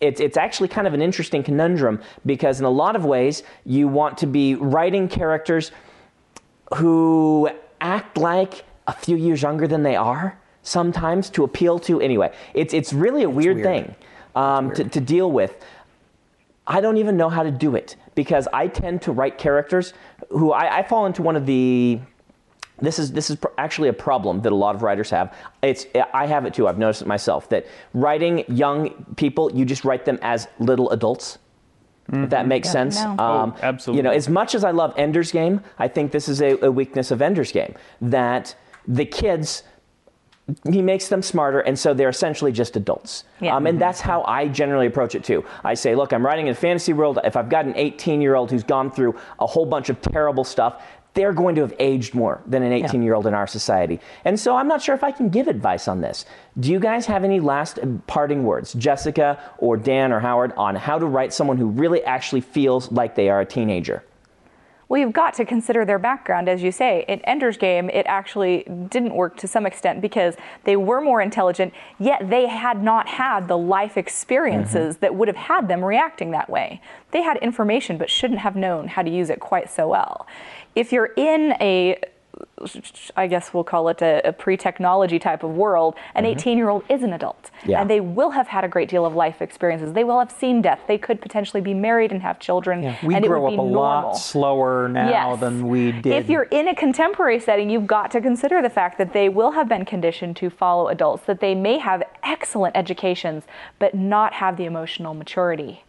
it's, 0.00 0.20
it's 0.20 0.36
actually 0.36 0.68
kind 0.68 0.86
of 0.86 0.94
an 0.94 1.00
interesting 1.00 1.42
conundrum 1.42 2.02
because, 2.26 2.58
in 2.58 2.66
a 2.66 2.70
lot 2.70 2.96
of 2.96 3.04
ways, 3.04 3.42
you 3.64 3.88
want 3.88 4.18
to 4.18 4.26
be 4.26 4.54
writing 4.54 5.08
characters 5.08 5.70
who 6.74 7.48
act 7.80 8.16
like 8.16 8.64
a 8.86 8.92
few 8.92 9.16
years 9.16 9.42
younger 9.42 9.66
than 9.66 9.82
they 9.82 9.96
are 9.96 10.38
sometimes 10.62 11.30
to 11.30 11.44
appeal 11.44 11.78
to. 11.80 12.00
Anyway, 12.00 12.32
it's, 12.54 12.74
it's 12.74 12.92
really 12.92 13.22
a 13.22 13.30
weird, 13.30 13.56
weird. 13.56 13.66
thing 13.66 13.94
um, 14.34 14.72
To, 14.74 14.84
to 14.84 15.00
deal 15.00 15.30
with. 15.30 15.64
I 16.66 16.80
don't 16.80 16.96
even 16.96 17.16
know 17.16 17.28
how 17.28 17.44
to 17.44 17.50
do 17.52 17.76
it 17.76 17.94
because 18.16 18.48
I 18.52 18.66
tend 18.66 19.02
to 19.02 19.12
write 19.12 19.38
characters 19.38 19.92
who 20.30 20.52
I, 20.52 20.78
I 20.78 20.82
fall 20.82 21.06
into 21.06 21.22
one 21.22 21.36
of 21.36 21.46
the. 21.46 22.00
This 22.78 22.98
is 22.98 23.12
this 23.12 23.30
is 23.30 23.36
pr- 23.36 23.46
actually 23.56 23.88
a 23.88 23.92
problem 23.92 24.42
that 24.42 24.52
a 24.52 24.54
lot 24.56 24.74
of 24.74 24.82
writers 24.82 25.08
have. 25.10 25.32
It's 25.62 25.86
I 26.12 26.26
have 26.26 26.44
it 26.44 26.52
too. 26.54 26.66
I've 26.68 26.76
noticed 26.76 27.02
it 27.02 27.08
myself 27.08 27.48
that 27.50 27.66
writing 27.94 28.44
young 28.48 28.90
people, 29.16 29.50
you 29.54 29.64
just 29.64 29.84
write 29.84 30.04
them 30.04 30.18
as 30.22 30.48
little 30.58 30.90
adults. 30.90 31.38
If 32.12 32.30
that 32.30 32.46
makes 32.46 32.70
sense. 32.70 33.00
no. 33.02 33.10
Um, 33.18 33.54
Oh, 33.56 33.58
absolutely. 33.62 33.98
You 33.98 34.02
know, 34.04 34.10
as 34.12 34.28
much 34.28 34.54
as 34.54 34.62
I 34.62 34.70
love 34.70 34.94
Ender's 34.96 35.32
Game, 35.32 35.60
I 35.78 35.88
think 35.88 36.12
this 36.12 36.28
is 36.28 36.40
a, 36.40 36.56
a 36.64 36.70
weakness 36.70 37.10
of 37.10 37.20
Ender's 37.20 37.50
Game 37.50 37.74
that 38.00 38.54
the 38.86 39.04
kids 39.04 39.62
he 40.70 40.80
makes 40.80 41.08
them 41.08 41.22
smarter, 41.22 41.60
and 41.60 41.76
so 41.76 41.92
they're 41.92 42.08
essentially 42.08 42.52
just 42.52 42.76
adults. 42.76 43.24
Yeah. 43.40 43.56
Um, 43.56 43.66
and 43.66 43.80
that's 43.80 44.00
how 44.00 44.22
I 44.22 44.46
generally 44.46 44.86
approach 44.86 45.16
it 45.16 45.24
too. 45.24 45.44
I 45.64 45.74
say, 45.74 45.96
look, 45.96 46.12
I'm 46.12 46.24
writing 46.24 46.46
in 46.46 46.52
a 46.52 46.54
fantasy 46.54 46.92
world. 46.92 47.18
If 47.24 47.36
I've 47.36 47.48
got 47.48 47.64
an 47.64 47.74
18 47.74 48.20
year 48.20 48.36
old 48.36 48.50
who's 48.50 48.62
gone 48.62 48.92
through 48.92 49.18
a 49.40 49.46
whole 49.46 49.66
bunch 49.66 49.88
of 49.88 50.00
terrible 50.00 50.44
stuff, 50.44 50.82
they're 51.14 51.32
going 51.32 51.54
to 51.54 51.62
have 51.62 51.74
aged 51.78 52.14
more 52.14 52.42
than 52.46 52.62
an 52.62 52.72
18 52.72 53.02
year 53.02 53.14
old 53.14 53.26
in 53.26 53.34
our 53.34 53.46
society. 53.46 53.98
And 54.24 54.38
so 54.38 54.54
I'm 54.54 54.68
not 54.68 54.82
sure 54.82 54.94
if 54.94 55.02
I 55.02 55.10
can 55.10 55.30
give 55.30 55.48
advice 55.48 55.88
on 55.88 56.00
this. 56.00 56.26
Do 56.60 56.70
you 56.70 56.78
guys 56.78 57.06
have 57.06 57.24
any 57.24 57.40
last 57.40 57.80
parting 58.06 58.44
words, 58.44 58.74
Jessica 58.74 59.40
or 59.58 59.76
Dan 59.76 60.12
or 60.12 60.20
Howard, 60.20 60.52
on 60.56 60.76
how 60.76 60.98
to 60.98 61.06
write 61.06 61.32
someone 61.32 61.56
who 61.56 61.68
really 61.68 62.04
actually 62.04 62.42
feels 62.42 62.92
like 62.92 63.16
they 63.16 63.30
are 63.30 63.40
a 63.40 63.46
teenager? 63.46 64.04
Well, 64.88 65.00
you've 65.00 65.12
got 65.12 65.34
to 65.34 65.44
consider 65.44 65.84
their 65.84 65.98
background, 65.98 66.48
as 66.48 66.62
you 66.62 66.70
say. 66.70 67.04
In 67.08 67.20
Ender's 67.22 67.56
Game, 67.56 67.90
it 67.90 68.06
actually 68.06 68.64
didn't 68.88 69.14
work 69.14 69.36
to 69.38 69.48
some 69.48 69.66
extent 69.66 70.00
because 70.00 70.36
they 70.62 70.76
were 70.76 71.00
more 71.00 71.20
intelligent, 71.20 71.74
yet 71.98 72.30
they 72.30 72.46
had 72.46 72.84
not 72.84 73.08
had 73.08 73.48
the 73.48 73.58
life 73.58 73.96
experiences 73.96 74.94
mm-hmm. 74.94 75.00
that 75.00 75.14
would 75.16 75.26
have 75.26 75.36
had 75.36 75.66
them 75.66 75.84
reacting 75.84 76.30
that 76.30 76.48
way. 76.48 76.80
They 77.10 77.22
had 77.22 77.36
information 77.38 77.98
but 77.98 78.10
shouldn't 78.10 78.40
have 78.40 78.54
known 78.54 78.86
how 78.86 79.02
to 79.02 79.10
use 79.10 79.28
it 79.28 79.40
quite 79.40 79.70
so 79.70 79.88
well. 79.88 80.26
If 80.76 80.92
you're 80.92 81.12
in 81.16 81.54
a 81.60 82.00
I 83.16 83.26
guess 83.26 83.52
we'll 83.54 83.64
call 83.64 83.88
it 83.88 84.02
a, 84.02 84.20
a 84.28 84.32
pre-technology 84.32 85.18
type 85.18 85.42
of 85.42 85.50
world, 85.50 85.94
an 86.14 86.24
mm-hmm. 86.24 86.38
18-year-old 86.38 86.84
is 86.88 87.02
an 87.02 87.12
adult, 87.12 87.50
Yeah. 87.64 87.80
and 87.80 87.88
they 87.90 88.00
will 88.00 88.30
have 88.30 88.48
had 88.48 88.64
a 88.64 88.68
great 88.68 88.88
deal 88.88 89.04
of 89.06 89.14
life 89.14 89.40
experiences. 89.42 89.92
They 89.92 90.04
will 90.04 90.18
have 90.18 90.32
seen 90.32 90.62
death. 90.62 90.80
They 90.86 90.98
could 90.98 91.20
potentially 91.20 91.60
be 91.60 91.74
married 91.74 92.12
and 92.12 92.22
have 92.22 92.38
children, 92.38 92.96
we 93.02 93.14
and 93.14 93.24
it 93.24 93.28
grow 93.28 93.42
would 93.42 93.46
up 93.46 93.50
be 93.50 93.54
a 93.54 93.56
normal. 93.58 93.80
lot 94.08 94.12
slower 94.18 94.88
now 94.88 95.08
Yes. 95.32 95.40
than 95.40 95.68
we 95.68 95.92
did 95.92 96.12
If 96.12 96.28
you're 96.28 96.44
in 96.44 96.68
a 96.68 96.74
contemporary 96.74 97.40
setting, 97.40 97.70
you've 97.70 97.86
got 97.86 98.10
to 98.12 98.20
consider 98.20 98.62
the 98.62 98.70
fact 98.70 98.98
that 98.98 99.12
they 99.12 99.28
will 99.28 99.52
have 99.52 99.68
been 99.68 99.84
conditioned 99.84 100.36
to 100.36 100.50
follow 100.50 100.88
adults, 100.88 101.24
that 101.26 101.40
they 101.40 101.54
may 101.54 101.78
have 101.78 102.02
excellent 102.22 102.76
educations, 102.76 103.44
but 103.78 103.94
not 103.94 104.34
have 104.34 104.56
the 104.56 104.64
emotional 104.64 105.14
maturity. 105.14 105.84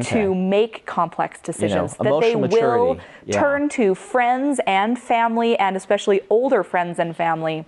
To 0.00 0.34
make 0.34 0.86
complex 0.86 1.40
decisions, 1.40 1.96
that 1.96 2.20
they 2.20 2.32
emotional 2.32 2.86
will 2.86 3.00
yeah. 3.26 3.38
turn 3.38 3.68
to 3.70 3.94
friends 3.94 4.60
and 4.66 4.98
family, 4.98 5.58
and 5.58 5.76
especially 5.76 6.22
older 6.30 6.62
friends 6.62 6.98
and 6.98 7.14
family, 7.14 7.66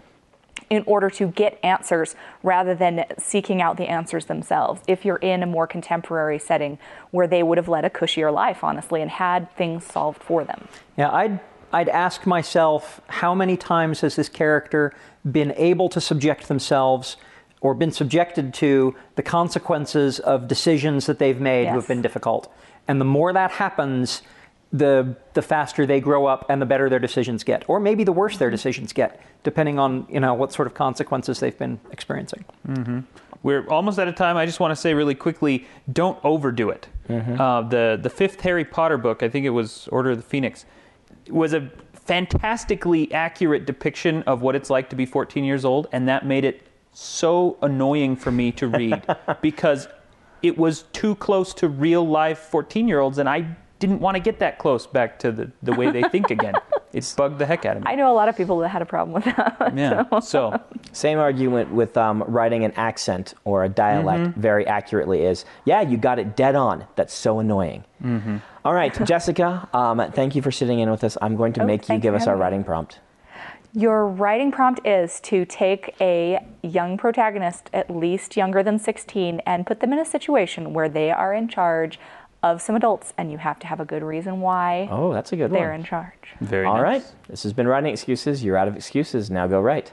in 0.70 0.82
order 0.86 1.10
to 1.10 1.28
get 1.28 1.58
answers 1.62 2.16
rather 2.42 2.74
than 2.74 3.04
seeking 3.18 3.60
out 3.60 3.76
the 3.76 3.86
answers 3.86 4.26
themselves. 4.26 4.80
If 4.86 5.04
you're 5.04 5.16
in 5.16 5.42
a 5.42 5.46
more 5.46 5.66
contemporary 5.66 6.38
setting 6.38 6.78
where 7.10 7.26
they 7.26 7.42
would 7.42 7.58
have 7.58 7.68
led 7.68 7.84
a 7.84 7.90
cushier 7.90 8.32
life, 8.32 8.64
honestly, 8.64 9.02
and 9.02 9.10
had 9.10 9.54
things 9.56 9.84
solved 9.84 10.22
for 10.22 10.44
them. 10.44 10.68
Yeah, 10.96 11.10
I'd 11.10 11.40
I'd 11.72 11.88
ask 11.88 12.24
myself 12.24 13.00
how 13.08 13.34
many 13.34 13.56
times 13.56 14.00
has 14.00 14.14
this 14.14 14.28
character 14.28 14.92
been 15.30 15.52
able 15.56 15.88
to 15.88 16.00
subject 16.00 16.46
themselves 16.46 17.16
or 17.64 17.72
been 17.72 17.90
subjected 17.90 18.52
to 18.52 18.94
the 19.14 19.22
consequences 19.22 20.20
of 20.20 20.46
decisions 20.46 21.06
that 21.06 21.18
they've 21.18 21.40
made 21.40 21.66
who 21.66 21.76
have 21.76 21.88
been 21.88 22.02
difficult. 22.02 22.52
And 22.86 23.00
the 23.00 23.06
more 23.06 23.32
that 23.32 23.52
happens, 23.52 24.20
the 24.70 25.16
the 25.32 25.40
faster 25.40 25.86
they 25.86 25.98
grow 25.98 26.26
up 26.26 26.44
and 26.50 26.60
the 26.60 26.66
better 26.66 26.90
their 26.90 26.98
decisions 26.98 27.42
get. 27.42 27.64
Or 27.66 27.80
maybe 27.80 28.04
the 28.04 28.12
worse 28.12 28.36
their 28.36 28.48
mm-hmm. 28.48 28.56
decisions 28.56 28.92
get, 28.92 29.18
depending 29.44 29.78
on, 29.78 30.06
you 30.10 30.20
know, 30.20 30.34
what 30.34 30.52
sort 30.52 30.68
of 30.68 30.74
consequences 30.74 31.40
they've 31.40 31.58
been 31.58 31.80
experiencing. 31.90 32.44
Mm-hmm. 32.68 33.00
We're 33.42 33.66
almost 33.68 33.98
out 33.98 34.08
of 34.08 34.14
time. 34.14 34.36
I 34.36 34.44
just 34.44 34.60
want 34.60 34.72
to 34.72 34.76
say 34.76 34.92
really 34.92 35.14
quickly: 35.14 35.66
don't 35.90 36.22
overdo 36.22 36.68
it. 36.68 36.86
Mm-hmm. 37.08 37.40
Uh, 37.40 37.62
the 37.62 37.98
the 38.00 38.10
fifth 38.10 38.42
Harry 38.42 38.66
Potter 38.66 38.98
book, 38.98 39.22
I 39.22 39.30
think 39.30 39.46
it 39.46 39.50
was 39.50 39.88
Order 39.90 40.10
of 40.10 40.18
the 40.18 40.22
Phoenix, 40.22 40.66
was 41.30 41.54
a 41.54 41.70
fantastically 41.94 43.10
accurate 43.10 43.64
depiction 43.64 44.22
of 44.24 44.42
what 44.42 44.54
it's 44.54 44.68
like 44.68 44.90
to 44.90 44.96
be 44.96 45.06
14 45.06 45.44
years 45.44 45.64
old, 45.64 45.86
and 45.92 46.06
that 46.08 46.26
made 46.26 46.44
it 46.44 46.60
so 46.94 47.58
annoying 47.60 48.16
for 48.16 48.30
me 48.30 48.52
to 48.52 48.66
read 48.68 49.02
because 49.42 49.88
it 50.42 50.56
was 50.56 50.82
too 50.92 51.14
close 51.16 51.52
to 51.54 51.68
real 51.68 52.06
life 52.06 52.38
14 52.38 52.88
year 52.88 53.00
olds, 53.00 53.18
and 53.18 53.28
I 53.28 53.56
didn't 53.80 54.00
want 54.00 54.14
to 54.16 54.20
get 54.20 54.38
that 54.38 54.58
close 54.58 54.86
back 54.86 55.18
to 55.18 55.32
the, 55.32 55.50
the 55.62 55.72
way 55.72 55.90
they 55.90 56.02
think 56.04 56.30
again. 56.30 56.54
It 56.94 57.12
bugged 57.16 57.40
the 57.40 57.46
heck 57.46 57.66
out 57.66 57.76
of 57.76 57.82
me. 57.82 57.90
I 57.90 57.96
know 57.96 58.12
a 58.12 58.14
lot 58.14 58.28
of 58.28 58.36
people 58.36 58.58
that 58.60 58.68
had 58.68 58.80
a 58.80 58.86
problem 58.86 59.12
with 59.14 59.24
that. 59.24 59.72
yeah. 59.74 60.20
So 60.20 60.62
Same 60.92 61.18
argument 61.18 61.72
with 61.72 61.96
um, 61.96 62.22
writing 62.28 62.64
an 62.64 62.70
accent 62.76 63.34
or 63.42 63.64
a 63.64 63.68
dialect 63.68 64.22
Mm-hmm. 64.30 64.40
very 64.40 64.64
accurately 64.64 65.24
is, 65.24 65.44
yeah, 65.64 65.80
you 65.80 65.96
got 65.96 66.20
it 66.20 66.36
dead 66.36 66.54
on. 66.54 66.84
That's 66.94 67.12
so 67.12 67.40
annoying. 67.40 67.82
Mm-hmm. 68.00 68.36
All 68.64 68.74
right, 68.74 68.94
Jessica, 69.04 69.68
um, 69.74 70.08
thank 70.12 70.36
you 70.36 70.42
for 70.42 70.52
sitting 70.52 70.78
in 70.78 70.88
with 70.88 71.02
us. 71.02 71.18
I'm 71.20 71.34
going 71.34 71.52
to 71.54 71.62
Oh, 71.62 71.66
make 71.66 71.88
you 71.88 71.98
give 71.98 72.14
us 72.14 72.28
our 72.28 72.36
me. 72.36 72.42
writing 72.42 72.62
prompt. 72.62 73.00
Your 73.76 74.06
writing 74.06 74.52
prompt 74.52 74.86
is 74.86 75.18
to 75.22 75.44
take 75.44 75.96
a 76.00 76.38
young 76.62 76.96
protagonist, 76.96 77.70
at 77.72 77.90
least 77.90 78.36
younger 78.36 78.62
than 78.62 78.78
16, 78.78 79.40
and 79.44 79.66
put 79.66 79.80
them 79.80 79.92
in 79.92 79.98
a 79.98 80.04
situation 80.04 80.72
where 80.72 80.88
they 80.88 81.10
are 81.10 81.34
in 81.34 81.48
charge 81.48 81.98
of 82.44 82.62
some 82.62 82.76
adults, 82.76 83.12
and 83.18 83.32
you 83.32 83.38
have 83.38 83.58
to 83.58 83.66
have 83.66 83.80
a 83.80 83.84
good 83.84 84.02
reason 84.04 84.40
why 84.40 84.86
Oh, 84.92 85.12
that's 85.12 85.32
a 85.32 85.36
good 85.36 85.50
they're 85.50 85.70
one. 85.70 85.80
in 85.80 85.84
charge. 85.84 86.14
Very 86.40 86.66
All 86.66 86.76
nice. 86.76 86.82
right. 86.82 87.04
This 87.28 87.42
has 87.42 87.52
been 87.52 87.66
Writing 87.66 87.90
Excuses. 87.92 88.44
You're 88.44 88.56
out 88.56 88.68
of 88.68 88.76
excuses. 88.76 89.28
Now 89.30 89.48
go 89.48 89.60
write. 89.60 89.92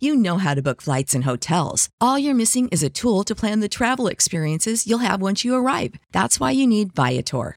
You 0.00 0.14
know 0.16 0.38
how 0.38 0.54
to 0.54 0.62
book 0.62 0.80
flights 0.80 1.14
and 1.14 1.24
hotels. 1.24 1.90
All 2.00 2.18
you're 2.18 2.34
missing 2.34 2.68
is 2.68 2.82
a 2.84 2.88
tool 2.88 3.22
to 3.24 3.34
plan 3.34 3.58
the 3.60 3.68
travel 3.68 4.06
experiences 4.06 4.86
you'll 4.86 4.98
have 5.00 5.20
once 5.20 5.44
you 5.44 5.56
arrive. 5.56 5.94
That's 6.12 6.38
why 6.40 6.52
you 6.52 6.66
need 6.66 6.94
Viator. 6.94 7.56